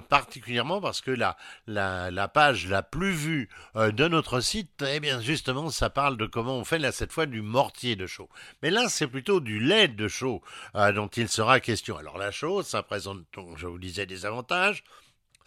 particulièrement 0.08 0.80
parce 0.80 1.00
que 1.00 1.10
la, 1.10 2.28
page 2.28 2.68
la 2.68 2.82
plus 2.82 3.12
vue 3.12 3.48
de 3.74 4.08
notre 4.08 4.40
site, 4.40 4.84
eh 4.88 5.00
bien 5.00 5.20
justement, 5.20 5.70
ça 5.70 5.90
parle 5.90 6.16
de 6.16 6.26
comment 6.26 6.56
on 6.56 6.64
fait 6.64 6.78
là 6.78 6.92
cette 6.92 7.12
fois 7.12 7.26
du 7.26 7.42
mortier 7.42 7.96
de 7.96 8.06
chaux. 8.06 8.28
Mais 8.62 8.70
là, 8.70 8.88
c'est 8.88 9.08
plutôt 9.08 9.40
du 9.40 9.58
lait 9.58 9.88
de 9.88 10.08
chaux 10.08 10.42
dont 10.74 11.08
il 11.08 11.28
sera 11.28 11.60
question. 11.60 11.96
Alors 11.96 12.18
la 12.18 12.30
chaux, 12.30 12.62
ça 12.62 12.82
présente, 12.82 13.24
je 13.56 13.66
vous 13.66 13.78
disais, 13.78 14.06
des 14.06 14.26
avantages 14.26 14.84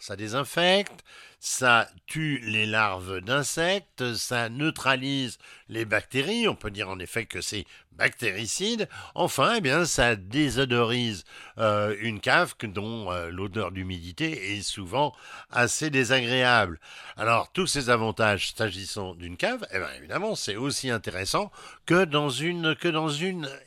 ça 0.00 0.16
désinfecte, 0.16 1.04
ça 1.38 1.88
tue 2.06 2.38
les 2.38 2.66
larves 2.66 3.20
d'insectes, 3.20 4.14
ça 4.14 4.48
neutralise 4.48 5.38
les 5.68 5.84
bactéries, 5.84 6.48
on 6.48 6.56
peut 6.56 6.70
dire 6.70 6.88
en 6.88 6.98
effet 6.98 7.26
que 7.26 7.40
c'est 7.40 7.66
bactéricide. 7.92 8.88
Enfin, 9.14 9.54
eh 9.56 9.60
bien, 9.60 9.84
ça 9.84 10.16
désodorise 10.16 11.24
euh, 11.58 11.94
une 12.00 12.20
cave 12.20 12.54
dont 12.62 13.12
euh, 13.12 13.30
l'odeur 13.30 13.72
d'humidité 13.72 14.56
est 14.56 14.62
souvent 14.62 15.14
assez 15.50 15.90
désagréable. 15.90 16.80
Alors, 17.16 17.52
tous 17.52 17.66
ces 17.66 17.90
avantages 17.90 18.54
s'agissant 18.54 19.14
d'une 19.14 19.36
cave, 19.36 19.66
eh 19.72 19.78
bien, 19.78 19.88
évidemment, 19.98 20.34
c'est 20.34 20.56
aussi 20.56 20.90
intéressant 20.90 21.50
que 21.86 22.04
dans 22.04 22.30
une 22.30 22.76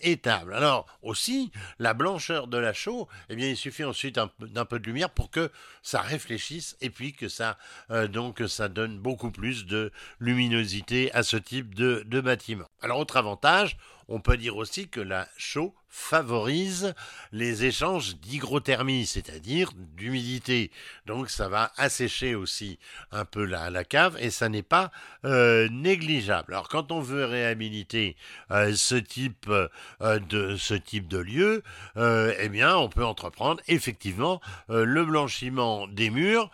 étable. 0.01 0.53
Alors, 0.53 0.87
aussi, 1.01 1.51
la 1.79 1.93
blancheur 1.93 2.47
de 2.47 2.57
la 2.57 2.73
chaux, 2.73 3.07
eh 3.29 3.35
bien, 3.35 3.49
il 3.49 3.57
suffit 3.57 3.83
ensuite 3.83 4.19
d'un 4.39 4.65
peu 4.65 4.79
de 4.79 4.85
lumière 4.85 5.09
pour 5.09 5.29
que 5.29 5.51
ça 5.81 6.01
réfléchisse 6.01 6.77
et 6.81 6.89
puis 6.89 7.13
que 7.13 7.27
ça 7.27 7.57
euh, 7.91 8.07
donc 8.07 8.41
ça 8.47 8.69
donne 8.69 8.97
beaucoup 8.97 9.31
plus 9.31 9.65
de 9.65 9.91
luminosité 10.19 11.11
à 11.13 11.23
ce 11.23 11.37
type 11.37 11.75
de 11.75 12.21
bâtiment. 12.21 12.65
Alors, 12.81 12.99
autre 12.99 13.17
avantage, 13.17 13.77
on 14.07 14.19
peut 14.19 14.37
dire 14.37 14.57
aussi 14.57 14.87
que 14.87 14.99
la 14.99 15.27
chaux 15.37 15.73
favorise 15.89 16.95
les 17.31 17.65
échanges 17.65 18.15
d'hygrothermie, 18.15 19.05
c'est-à-dire 19.05 19.71
d'humidité. 19.95 20.71
Donc 21.05 21.29
ça 21.29 21.47
va 21.49 21.71
assécher 21.77 22.33
aussi 22.33 22.79
un 23.11 23.25
peu 23.25 23.45
la, 23.45 23.83
cave 23.83 24.17
et 24.19 24.31
ça 24.31 24.49
n'est 24.49 24.63
pas 24.63 24.91
euh, 25.23 25.69
négligeable. 25.69 26.53
Alors 26.53 26.67
quand 26.67 26.91
on 26.91 26.99
veut 26.99 27.25
réhabiliter 27.25 28.15
euh, 28.49 28.73
ce 28.75 28.95
type 28.95 29.47
euh, 29.49 30.19
de 30.19 30.55
ce 30.57 30.73
type 30.73 31.07
de 31.07 31.19
lieu, 31.19 31.63
eh 31.95 32.49
bien 32.49 32.75
on 32.75 32.89
peut 32.89 33.05
entreprendre 33.05 33.61
effectivement 33.67 34.41
le 34.69 35.05
blanchiment 35.05 35.87
des 35.87 36.09
murs 36.09 36.49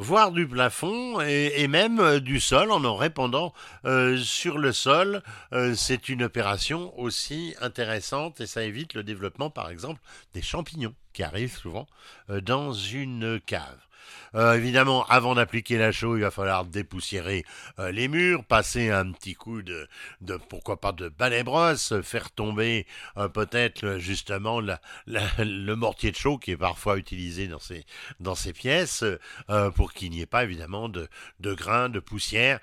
voire 0.00 0.32
du 0.32 0.48
plafond 0.48 1.20
et, 1.20 1.68
même 1.68 2.00
euh, 2.00 2.20
du 2.20 2.40
sol 2.40 2.72
en 2.72 2.84
en 2.84 2.96
répandant 2.96 3.52
euh, 3.84 4.16
sur 4.16 4.56
le 4.56 4.72
sol. 4.72 5.22
Euh, 5.52 5.74
c'est 5.74 6.08
une 6.08 6.22
opération 6.22 6.98
aussi 6.98 7.54
intéressante 7.60 8.40
et 8.40 8.46
ça 8.46 8.64
évite 8.64 8.94
le 8.94 9.02
développement 9.02 9.50
par 9.50 9.68
exemple 9.68 10.00
des 10.32 10.40
champignons 10.40 10.94
qui 11.12 11.22
arrivent 11.22 11.56
souvent 11.56 11.86
dans 12.28 12.72
une 12.72 13.40
cave. 13.44 13.78
Euh, 14.34 14.54
évidemment, 14.54 15.04
avant 15.06 15.34
d'appliquer 15.34 15.76
la 15.76 15.92
chaux, 15.92 16.16
il 16.16 16.22
va 16.22 16.30
falloir 16.30 16.64
dépoussiérer 16.64 17.44
euh, 17.78 17.90
les 17.90 18.08
murs, 18.08 18.44
passer 18.44 18.90
un 18.90 19.10
petit 19.10 19.34
coup 19.34 19.62
de, 19.62 19.88
pourquoi 20.48 20.80
pas 20.80 20.92
de 20.92 21.08
balai 21.08 21.42
brosse, 21.42 21.94
faire 22.02 22.30
tomber 22.30 22.86
euh, 23.16 23.28
peut-être 23.28 23.98
justement 23.98 24.60
le 25.06 25.74
mortier 25.74 26.12
de 26.12 26.16
chaux 26.16 26.38
qui 26.38 26.52
est 26.52 26.56
parfois 26.56 26.96
utilisé 26.96 27.48
dans 27.48 28.34
ces, 28.34 28.52
pièces 28.52 29.04
pour 29.76 29.92
qu'il 29.92 30.10
n'y 30.10 30.20
ait 30.20 30.26
pas 30.26 30.44
évidemment 30.44 30.88
de, 30.88 31.08
grains, 31.40 31.88
de 31.88 32.00
poussière 32.00 32.58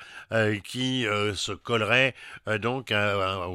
qui 0.63 1.05
se 1.33 1.51
collerait 1.53 2.13
donc 2.59 2.91
à, 2.91 3.47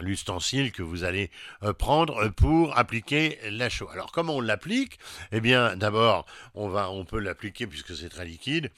l'ustensile 0.00 0.72
que 0.72 0.82
vous 0.82 1.04
allez 1.04 1.30
prendre 1.78 2.28
pour 2.28 2.78
appliquer 2.78 3.38
la 3.50 3.68
chaux. 3.68 3.88
Alors 3.90 4.12
comment 4.12 4.36
on 4.36 4.40
l'applique? 4.40 4.98
Eh 5.32 5.40
bien 5.40 5.76
d'abord 5.76 6.26
on 6.54 6.68
va 6.68 6.90
on 6.90 7.04
peut 7.04 7.18
l'appliquer 7.30 7.66
puisque 7.66 7.96
c'est 7.96 8.08
très 8.08 8.24
liquide. 8.24 8.70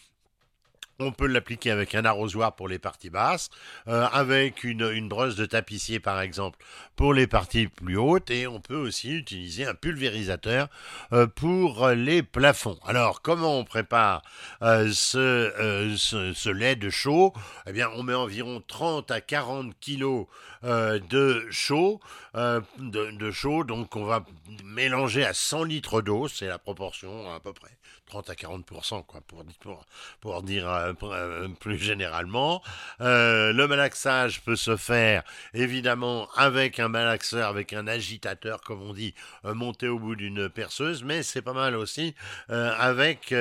On 0.98 1.10
peut 1.10 1.26
l'appliquer 1.26 1.70
avec 1.70 1.94
un 1.94 2.04
arrosoir 2.04 2.54
pour 2.54 2.68
les 2.68 2.78
parties 2.78 3.10
basses, 3.10 3.48
euh, 3.88 4.06
avec 4.12 4.62
une, 4.62 5.08
brosse 5.08 5.36
de 5.36 5.46
tapissier 5.46 5.98
par 6.00 6.20
exemple 6.20 6.58
pour 6.96 7.14
les 7.14 7.26
parties 7.26 7.66
plus 7.66 7.96
hautes, 7.96 8.30
et 8.30 8.46
on 8.46 8.60
peut 8.60 8.76
aussi 8.76 9.10
utiliser 9.10 9.66
un 9.66 9.74
pulvérisateur 9.74 10.68
euh, 11.12 11.26
pour 11.26 11.88
les 11.88 12.22
plafonds. 12.22 12.78
Alors 12.84 13.22
comment 13.22 13.58
on 13.58 13.64
prépare 13.64 14.22
euh, 14.60 14.92
ce, 14.92 16.50
lait 16.50 16.76
de 16.76 16.90
chaud? 16.90 17.32
Eh 17.66 17.72
bien 17.72 17.88
on 17.96 18.02
met 18.02 18.14
environ 18.14 18.62
30 18.64 19.10
à 19.10 19.20
40 19.20 19.72
kilos 19.80 20.26
de 20.62 21.46
chaud, 21.50 22.00
de, 22.34 23.64
donc 23.64 23.96
on 23.96 24.04
va 24.04 24.24
mélanger 24.62 25.24
à 25.24 25.34
100 25.34 25.64
litres 25.64 26.02
d'eau, 26.02 26.28
c'est 26.28 26.46
la 26.46 26.58
proportion 26.58 27.32
à 27.32 27.40
peu 27.40 27.52
près. 27.52 27.76
30 28.12 28.28
à 28.28 28.34
40%, 28.34 29.06
quoi, 29.06 29.22
pour, 29.26 29.42
pour, 29.60 29.86
pour 30.20 30.42
dire 30.42 30.68
euh, 30.68 30.92
euh, 31.02 31.48
plus 31.48 31.78
généralement. 31.78 32.62
Euh, 33.00 33.54
le 33.54 33.66
malaxage 33.66 34.42
peut 34.42 34.56
se 34.56 34.76
faire 34.76 35.22
évidemment 35.54 36.28
avec 36.36 36.78
un 36.78 36.88
malaxeur, 36.88 37.48
avec 37.48 37.72
un 37.72 37.86
agitateur, 37.86 38.60
comme 38.60 38.82
on 38.82 38.92
dit, 38.92 39.14
monté 39.44 39.88
au 39.88 39.98
bout 39.98 40.14
d'une 40.14 40.50
perceuse, 40.50 41.04
mais 41.04 41.22
c'est 41.22 41.40
pas 41.40 41.54
mal 41.54 41.74
aussi 41.74 42.14
avec 42.48 43.34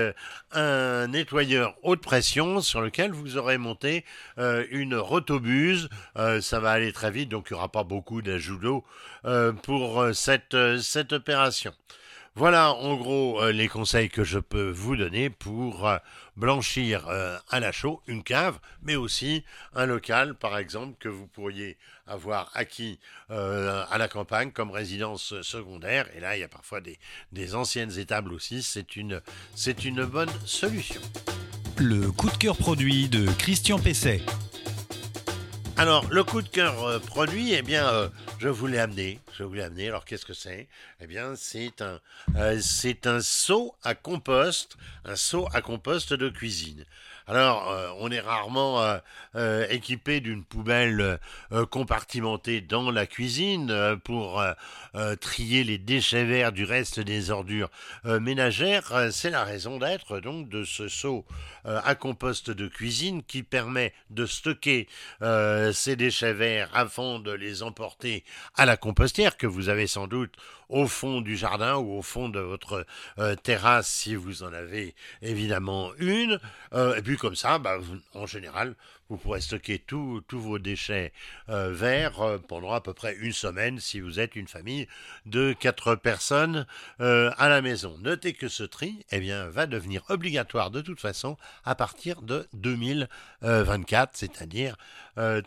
un 0.51 1.07
nettoyeur 1.07 1.75
haute 1.83 2.01
pression 2.01 2.61
sur 2.61 2.81
lequel 2.81 3.11
vous 3.11 3.37
aurez 3.37 3.57
monté 3.57 4.05
une 4.37 4.95
rotobuse. 4.95 5.89
ça 6.15 6.59
va 6.59 6.71
aller 6.71 6.93
très 6.93 7.11
vite, 7.11 7.29
donc 7.29 7.47
il 7.49 7.53
n'y 7.53 7.59
aura 7.59 7.69
pas 7.69 7.83
beaucoup 7.83 8.21
d'ajout 8.21 8.57
d'eau 8.57 8.85
pour 9.63 10.05
cette, 10.13 10.55
cette 10.79 11.13
opération. 11.13 11.73
Voilà 12.35 12.73
en 12.73 12.95
gros 12.95 13.41
euh, 13.41 13.51
les 13.51 13.67
conseils 13.67 14.07
que 14.07 14.23
je 14.23 14.39
peux 14.39 14.69
vous 14.69 14.95
donner 14.95 15.29
pour 15.29 15.85
euh, 15.85 15.97
blanchir 16.37 17.09
euh, 17.09 17.37
à 17.49 17.59
la 17.59 17.73
chaux 17.73 18.01
une 18.07 18.23
cave, 18.23 18.57
mais 18.83 18.95
aussi 18.95 19.43
un 19.75 19.85
local 19.85 20.35
par 20.35 20.57
exemple 20.57 20.95
que 20.97 21.09
vous 21.09 21.27
pourriez 21.27 21.77
avoir 22.07 22.49
acquis 22.53 22.99
à 23.29 23.97
la 23.97 24.07
campagne 24.09 24.51
comme 24.51 24.71
résidence 24.71 25.33
secondaire. 25.43 26.07
Et 26.15 26.19
là, 26.19 26.35
il 26.35 26.41
y 26.41 26.43
a 26.43 26.49
parfois 26.49 26.81
des, 26.81 26.99
des 27.31 27.55
anciennes 27.55 27.97
étables 27.97 28.33
aussi. 28.33 28.63
C'est 28.63 28.97
une, 28.97 29.21
c'est 29.55 29.85
une 29.85 30.03
bonne 30.03 30.31
solution. 30.43 30.99
Le 31.77 32.11
coup 32.11 32.29
de 32.29 32.35
cœur 32.35 32.57
produit 32.57 33.07
de 33.07 33.31
Christian 33.37 33.79
Pesset. 33.79 34.21
Alors, 35.77 36.05
le 36.09 36.25
coup 36.25 36.41
de 36.41 36.49
cœur 36.49 36.99
produit, 37.01 37.53
eh 37.53 37.61
bien, 37.61 38.11
je 38.41 38.49
vous 38.49 38.65
l'ai 38.65 38.79
amené. 38.79 39.19
Je 39.37 39.43
vous 39.43 39.53
l'ai. 39.53 39.87
Alors, 39.87 40.03
qu'est-ce 40.03 40.25
que 40.25 40.33
c'est? 40.33 40.67
Eh 40.99 41.05
bien, 41.05 41.35
c'est 41.35 41.79
un, 41.83 41.99
euh, 42.35 42.59
c'est 42.59 43.05
un 43.05 43.21
seau 43.21 43.75
à 43.83 43.93
compost, 43.93 44.77
un 45.05 45.15
seau 45.15 45.47
à 45.53 45.61
compost 45.61 46.13
de 46.13 46.27
cuisine. 46.27 46.85
Alors, 47.31 47.71
euh, 47.71 47.87
on 47.99 48.11
est 48.11 48.19
rarement 48.19 48.83
euh, 48.83 48.97
euh, 49.35 49.65
équipé 49.69 50.19
d'une 50.19 50.43
poubelle 50.43 51.17
compartimentée 51.69 52.59
dans 52.59 52.91
la 52.91 53.05
cuisine 53.05 53.97
pour 54.03 54.43
trier 55.21 55.63
les 55.63 55.77
déchets 55.77 56.25
verts 56.25 56.51
du 56.51 56.65
reste 56.65 56.99
des 56.99 57.31
ordures 57.31 57.69
ménagères. 58.03 59.09
C'est 59.11 59.29
la 59.29 59.43
raison 59.43 59.79
d'être 59.79 60.19
donc 60.19 60.49
de 60.49 60.65
ce 60.65 60.87
seau 60.87 61.25
à 61.63 61.95
compost 61.95 62.49
de 62.49 62.67
cuisine 62.67 63.23
qui 63.23 63.43
permet 63.43 63.93
de 64.09 64.25
stocker 64.25 64.87
ces 65.73 65.95
déchets 65.95 66.33
verts 66.33 66.69
afin 66.73 67.19
de 67.19 67.31
les 67.31 67.63
emporter 67.63 68.23
à 68.55 68.65
la 68.65 68.77
compostière 68.77 69.37
que 69.37 69.47
vous 69.47 69.69
avez 69.69 69.87
sans 69.87 70.07
doute 70.07 70.35
au 70.71 70.87
fond 70.87 71.21
du 71.21 71.37
jardin 71.37 71.75
ou 71.75 71.97
au 71.97 72.01
fond 72.01 72.29
de 72.29 72.39
votre 72.39 72.85
euh, 73.19 73.35
terrasse 73.35 73.87
si 73.87 74.15
vous 74.15 74.43
en 74.43 74.53
avez 74.53 74.95
évidemment 75.21 75.91
une. 75.99 76.39
Euh, 76.73 76.95
et 76.95 77.01
puis 77.01 77.17
comme 77.17 77.35
ça, 77.35 77.59
bah, 77.59 77.77
en 78.13 78.25
général, 78.25 78.75
vous 79.09 79.17
pourrez 79.17 79.41
stocker 79.41 79.77
tous 79.77 80.23
vos 80.31 80.57
déchets 80.57 81.11
euh, 81.49 81.73
verts 81.73 82.39
pendant 82.47 82.71
à 82.71 82.79
peu 82.79 82.93
près 82.93 83.13
une 83.17 83.33
semaine 83.33 83.77
si 83.77 83.99
vous 83.99 84.21
êtes 84.21 84.37
une 84.37 84.47
famille 84.47 84.87
de 85.25 85.51
quatre 85.51 85.95
personnes 85.95 86.65
à 86.99 87.49
la 87.49 87.61
maison. 87.61 87.97
Notez 87.99 88.31
que 88.31 88.47
ce 88.47 88.63
tri 88.63 89.05
eh 89.11 89.19
bien, 89.19 89.49
va 89.49 89.65
devenir 89.65 90.03
obligatoire 90.07 90.71
de 90.71 90.79
toute 90.79 91.01
façon 91.01 91.35
à 91.65 91.75
partir 91.75 92.21
de 92.21 92.47
2024, 92.53 94.11
c'est-à-dire 94.13 94.77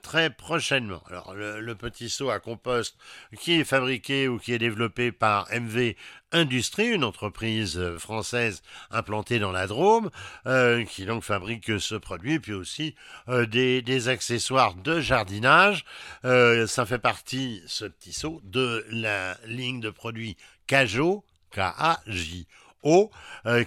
très 0.03 0.29
prochainement. 0.29 1.03
Alors 1.09 1.35
le, 1.35 1.61
le, 1.61 1.75
petit 1.75 2.11
seau 2.11 2.29
à 2.29 2.41
compost 2.41 2.99
qui 3.41 3.55
est 3.55 3.65
fabriqué 3.65 4.29
ou 4.29 4.39
qui 4.39 4.53
est 4.53 4.59
développé 4.59 5.11
par 5.15 5.49
MV 5.51 5.95
Industrie, 6.33 6.89
une 6.89 7.05
entreprise 7.05 7.79
euh, 7.79 7.97
française 7.99 8.63
implantée 8.91 9.39
dans 9.39 9.53
la 9.53 9.67
Drôme, 9.67 10.11
euh, 10.47 10.85
qui 10.85 11.07
donc 11.07 11.23
fabrique 11.23 11.81
ce 11.81 11.95
produit, 11.95 12.41
puis 12.41 12.53
aussi 12.53 12.95
euh, 13.29 13.47
des, 13.47 14.09
accessoires 14.09 14.75
de 14.75 15.01
jardinage. 15.01 15.85
ça 16.23 16.85
fait 16.87 16.99
partie, 16.99 17.63
ce 17.67 17.85
petit 17.85 18.13
seau, 18.13 18.41
de 18.45 18.85
la 18.91 19.37
ligne 19.47 19.81
de 19.81 19.91
produits 19.91 20.37
Cajo, 20.67 21.25
K-A-J. 21.53 22.47
O, 22.85 23.11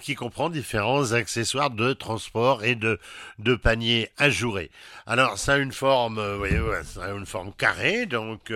qui 0.02 0.14
comprend 0.14 0.50
différents 0.50 1.12
accessoires 1.12 1.70
de 1.70 1.92
transport 1.92 2.64
et 2.64 2.74
de, 2.74 2.98
de 3.38 3.54
paniers 3.54 4.10
ajourés. 4.16 4.70
Alors, 5.06 5.38
ça 5.38 5.54
a 5.54 5.56
une 5.58 5.72
forme, 5.72 6.20
voyez, 6.36 6.60
ça 6.84 7.04
a 7.04 7.12
une 7.12 7.26
forme 7.26 7.52
carrée, 7.52 8.06
donc 8.06 8.52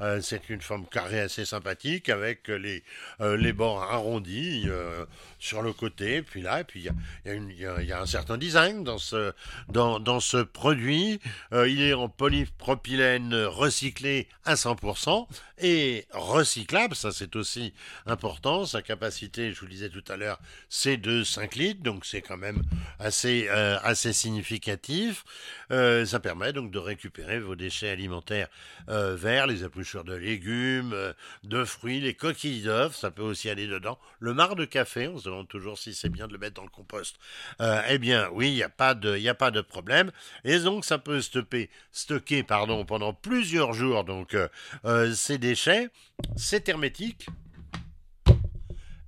euh, 0.00 0.20
c'est 0.22 0.48
une 0.48 0.60
forme 0.60 0.86
carrée 0.86 1.20
assez 1.20 1.44
sympathique 1.44 2.08
avec 2.08 2.48
les, 2.48 2.82
euh, 3.20 3.36
les 3.36 3.52
bords 3.52 3.82
arrondis 3.82 4.64
euh, 4.66 5.04
sur 5.38 5.62
le 5.62 5.72
côté. 5.72 6.22
Puis 6.22 6.42
là, 6.42 6.60
et 6.60 6.64
puis 6.64 6.88
il 7.24 7.52
y, 7.58 7.92
a, 7.92 8.00
un 8.00 8.06
certain 8.06 8.38
design 8.38 8.84
dans 8.84 8.98
ce, 8.98 9.32
dans 9.68 10.20
ce 10.20 10.38
produit. 10.38 11.20
il 11.52 11.82
est 11.82 11.94
en 11.94 12.08
polypropylène 12.08 13.34
recyclé 13.34 14.28
à 14.44 14.54
100% 14.54 15.26
et 15.60 16.06
recyclable. 16.12 16.94
Ça, 16.94 17.10
c'est 17.12 17.34
aussi 17.36 17.72
important. 18.06 18.64
Sa 18.66 18.82
capacité, 18.82 19.52
je 19.52 19.60
vous 19.60 19.66
le 19.66 19.72
disais 19.72 19.88
tout 19.88 19.97
à 20.08 20.16
l'heure, 20.16 20.38
c'est 20.68 20.96
de 20.96 21.24
5 21.24 21.54
litres. 21.54 21.82
Donc, 21.82 22.04
c'est 22.04 22.22
quand 22.22 22.36
même 22.36 22.62
assez, 22.98 23.48
assez 23.48 24.12
significatif. 24.12 25.24
ça 25.70 26.20
permet 26.20 26.52
donc 26.52 26.70
de 26.70 26.78
récupérer 26.78 27.40
vos 27.40 27.56
déchets 27.56 27.90
alimentaires 27.90 28.48
verts, 28.88 29.46
les 29.46 29.64
épluchures 29.64 30.04
de 30.04 30.14
légumes, 30.14 30.92
euh, 30.92 31.12
de 31.44 31.64
fruits, 31.64 32.00
les 32.00 32.14
coquilles 32.14 32.62
d'œufs, 32.62 32.94
ça 32.96 33.10
peut 33.10 33.22
aussi 33.22 33.48
aller 33.48 33.66
dedans. 33.66 33.98
Le 34.20 34.34
marc 34.34 34.56
de 34.56 34.64
café, 34.64 35.08
on 35.08 35.18
se 35.18 35.24
demande 35.24 35.48
toujours 35.48 35.78
si 35.78 35.94
c'est 35.94 36.08
bien 36.08 36.26
de 36.26 36.32
le 36.32 36.38
mettre 36.38 36.54
dans 36.54 36.62
le 36.62 36.68
compost. 36.68 37.16
Euh, 37.60 37.80
eh 37.88 37.98
bien, 37.98 38.28
oui, 38.32 38.48
il 38.48 38.54
n'y 38.54 38.62
a, 38.62 38.68
pas 38.68 38.94
de, 38.94 39.60
problème. 39.60 40.10
Et 40.44 40.58
donc, 40.58 40.84
ça 40.84 40.98
peut 40.98 41.20
stocker 41.20 42.42
pendant 42.42 43.12
plusieurs 43.14 43.72
jours 43.72 44.04
donc, 44.04 44.36
euh, 44.84 45.14
ces 45.14 45.38
déchets. 45.38 45.88
C'est 46.36 46.68
hermétique. 46.68 47.26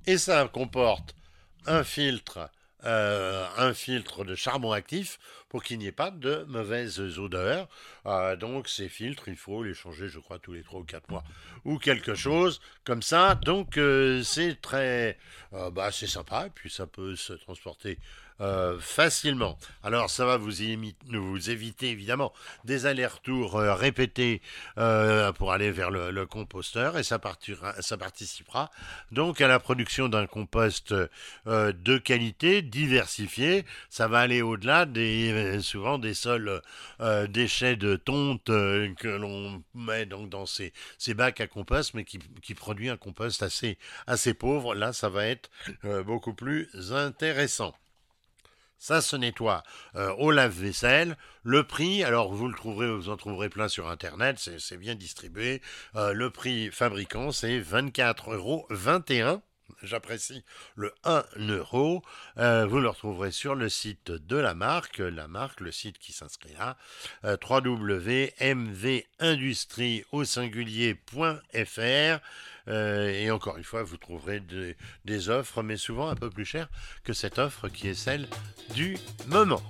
Et 0.06 0.18
ça 0.18 0.48
comporte 0.48 1.14
un 1.66 1.84
filtre 1.84 2.50
euh, 2.84 3.46
de 4.24 4.34
charbon 4.34 4.72
actif 4.72 5.18
pour 5.50 5.62
qu'il 5.62 5.78
n'y 5.78 5.86
ait 5.86 5.92
pas 5.92 6.10
de 6.10 6.44
mauvaises 6.48 6.98
odeurs. 7.18 7.68
Euh, 8.06 8.36
donc 8.36 8.68
ces 8.68 8.88
filtres, 8.88 9.28
il 9.28 9.36
faut 9.36 9.62
les 9.62 9.74
changer, 9.74 10.08
je 10.08 10.18
crois, 10.18 10.38
tous 10.38 10.52
les 10.52 10.62
3 10.62 10.80
ou 10.80 10.84
4 10.84 11.10
mois 11.10 11.24
ou 11.66 11.78
quelque 11.78 12.14
chose 12.14 12.62
comme 12.84 13.02
ça. 13.02 13.34
Donc 13.34 13.76
euh, 13.76 14.22
c'est 14.22 14.58
très, 14.62 15.18
bah, 15.72 15.90
c'est 15.92 16.06
sympa 16.06 16.46
et 16.46 16.50
puis 16.50 16.70
ça 16.70 16.86
peut 16.86 17.16
se 17.16 17.34
transporter 17.34 17.98
euh, 18.40 18.78
facilement. 18.80 19.58
Alors 19.82 20.08
ça 20.08 20.24
va 20.24 20.38
vous, 20.38 20.52
vous 21.10 21.50
éviter 21.50 21.90
évidemment 21.90 22.32
des 22.64 22.86
allers-retours 22.86 23.56
euh, 23.56 23.74
répétés 23.74 24.40
euh, 24.78 25.30
pour 25.32 25.52
aller 25.52 25.70
vers 25.70 25.90
le, 25.90 26.24
composteur 26.24 26.96
et 26.96 27.02
ça, 27.02 27.20
ça, 27.80 27.96
participera 27.98 28.70
donc 29.12 29.42
à 29.42 29.48
la 29.48 29.58
production 29.58 30.08
d'un 30.08 30.26
compost 30.26 30.94
de 31.44 31.98
qualité, 31.98 32.62
diversifié. 32.62 33.66
Ça 33.90 34.08
va 34.08 34.20
aller 34.20 34.40
au-delà 34.40 34.86
des 34.86 35.32
souvent 35.60 35.98
des 35.98 36.14
sols 36.14 36.62
déchets 37.28 37.76
de 37.76 37.96
tonte 37.96 38.46
que 38.46 39.08
l'on 39.08 39.62
met 39.74 40.06
donc 40.06 40.28
dans 40.28 40.46
ces, 40.46 40.72
ces, 40.98 41.14
bacs 41.14 41.40
à 41.40 41.46
compost, 41.46 41.94
mais 41.94 42.04
qui, 42.04 42.54
produit 42.54 42.88
un 42.88 42.96
compost 42.96 43.42
assez, 43.42 43.78
assez 44.06 44.34
pauvre. 44.34 44.74
Là, 44.74 44.92
ça 44.92 45.08
va 45.08 45.26
être 45.26 45.50
beaucoup 46.04 46.34
plus 46.34 46.68
intéressant. 46.92 47.74
Ça 48.80 49.02
se 49.02 49.14
nettoie 49.14 49.62
euh, 49.94 50.10
au 50.14 50.30
lave-vaisselle. 50.30 51.18
Le 51.42 51.64
prix, 51.64 52.02
alors 52.02 52.32
vous 52.32 52.48
le 52.48 52.54
trouverez, 52.54 52.90
vous 52.90 53.10
en 53.10 53.16
trouverez 53.18 53.50
plein 53.50 53.68
sur 53.68 53.90
Internet, 53.90 54.38
c'est 54.38 54.78
bien 54.78 54.94
distribué. 54.94 55.60
Euh, 55.96 56.14
le 56.14 56.30
prix 56.30 56.70
fabricant, 56.70 57.30
c'est 57.30 57.60
24,21 57.60 58.34
euros. 58.36 59.42
J'apprécie 59.82 60.44
le 60.74 60.92
1 61.04 61.24
euro. 61.48 62.02
Euh, 62.38 62.64
vous 62.66 62.80
le 62.80 62.88
retrouverez 62.88 63.32
sur 63.32 63.54
le 63.54 63.68
site 63.68 64.10
de 64.10 64.36
la 64.36 64.54
marque, 64.54 64.98
la 64.98 65.28
marque, 65.28 65.60
le 65.60 65.72
site 65.72 65.98
qui 65.98 66.12
s'inscrit 66.12 66.54
là, 66.58 66.78
www.mvindustrie 67.24 70.04
au 70.12 70.24
singulier.fr. 70.24 72.20
Euh, 72.68 73.08
et 73.08 73.30
encore 73.30 73.56
une 73.56 73.64
fois, 73.64 73.82
vous 73.82 73.96
trouverez 73.96 74.42
des 75.04 75.28
offres, 75.28 75.62
mais 75.62 75.76
souvent 75.76 76.08
un 76.08 76.14
peu 76.14 76.30
plus 76.30 76.44
chères 76.44 76.68
que 77.04 77.12
cette 77.12 77.38
offre 77.38 77.68
qui 77.68 77.88
est 77.88 77.94
celle 77.94 78.28
du 78.74 78.96
moment. 79.26 79.62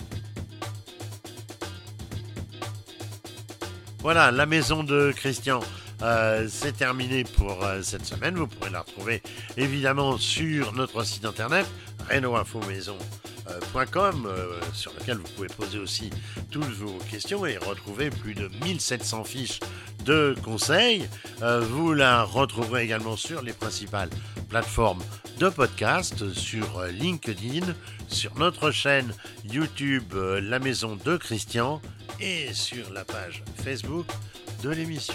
Voilà, 4.00 4.30
la 4.30 4.46
maison 4.46 4.82
de 4.82 5.12
Christian. 5.14 5.60
Euh, 6.02 6.46
c'est 6.48 6.76
terminé 6.76 7.24
pour 7.24 7.64
euh, 7.64 7.82
cette 7.82 8.06
semaine. 8.06 8.36
Vous 8.36 8.46
pourrez 8.46 8.70
la 8.70 8.80
retrouver 8.80 9.22
évidemment 9.56 10.18
sur 10.18 10.72
notre 10.72 11.02
site 11.04 11.24
internet 11.24 11.66
renoinfomaison.com 12.10 14.28
sur 14.72 14.92
lequel 14.94 15.18
vous 15.18 15.28
pouvez 15.36 15.48
poser 15.48 15.78
aussi 15.78 16.10
toutes 16.50 16.64
vos 16.64 16.98
questions 17.10 17.44
et 17.46 17.58
retrouver 17.58 18.10
plus 18.10 18.34
de 18.34 18.50
1700 18.64 19.24
fiches 19.24 19.60
de 20.04 20.34
conseils. 20.42 21.08
Euh, 21.42 21.60
vous 21.60 21.92
la 21.92 22.24
retrouverez 22.24 22.84
également 22.84 23.16
sur 23.16 23.42
les 23.42 23.52
principales 23.52 24.10
plateformes 24.48 25.02
de 25.38 25.48
podcast, 25.48 26.32
sur 26.32 26.78
euh, 26.78 26.88
LinkedIn, 26.88 27.66
sur 28.08 28.34
notre 28.36 28.70
chaîne 28.70 29.12
YouTube 29.44 30.12
euh, 30.14 30.40
La 30.40 30.58
Maison 30.58 30.98
de 31.04 31.16
Christian 31.16 31.80
et 32.20 32.52
sur 32.52 32.92
la 32.92 33.04
page 33.04 33.42
Facebook 33.56 34.06
de 34.62 34.70
l'émission. 34.70 35.14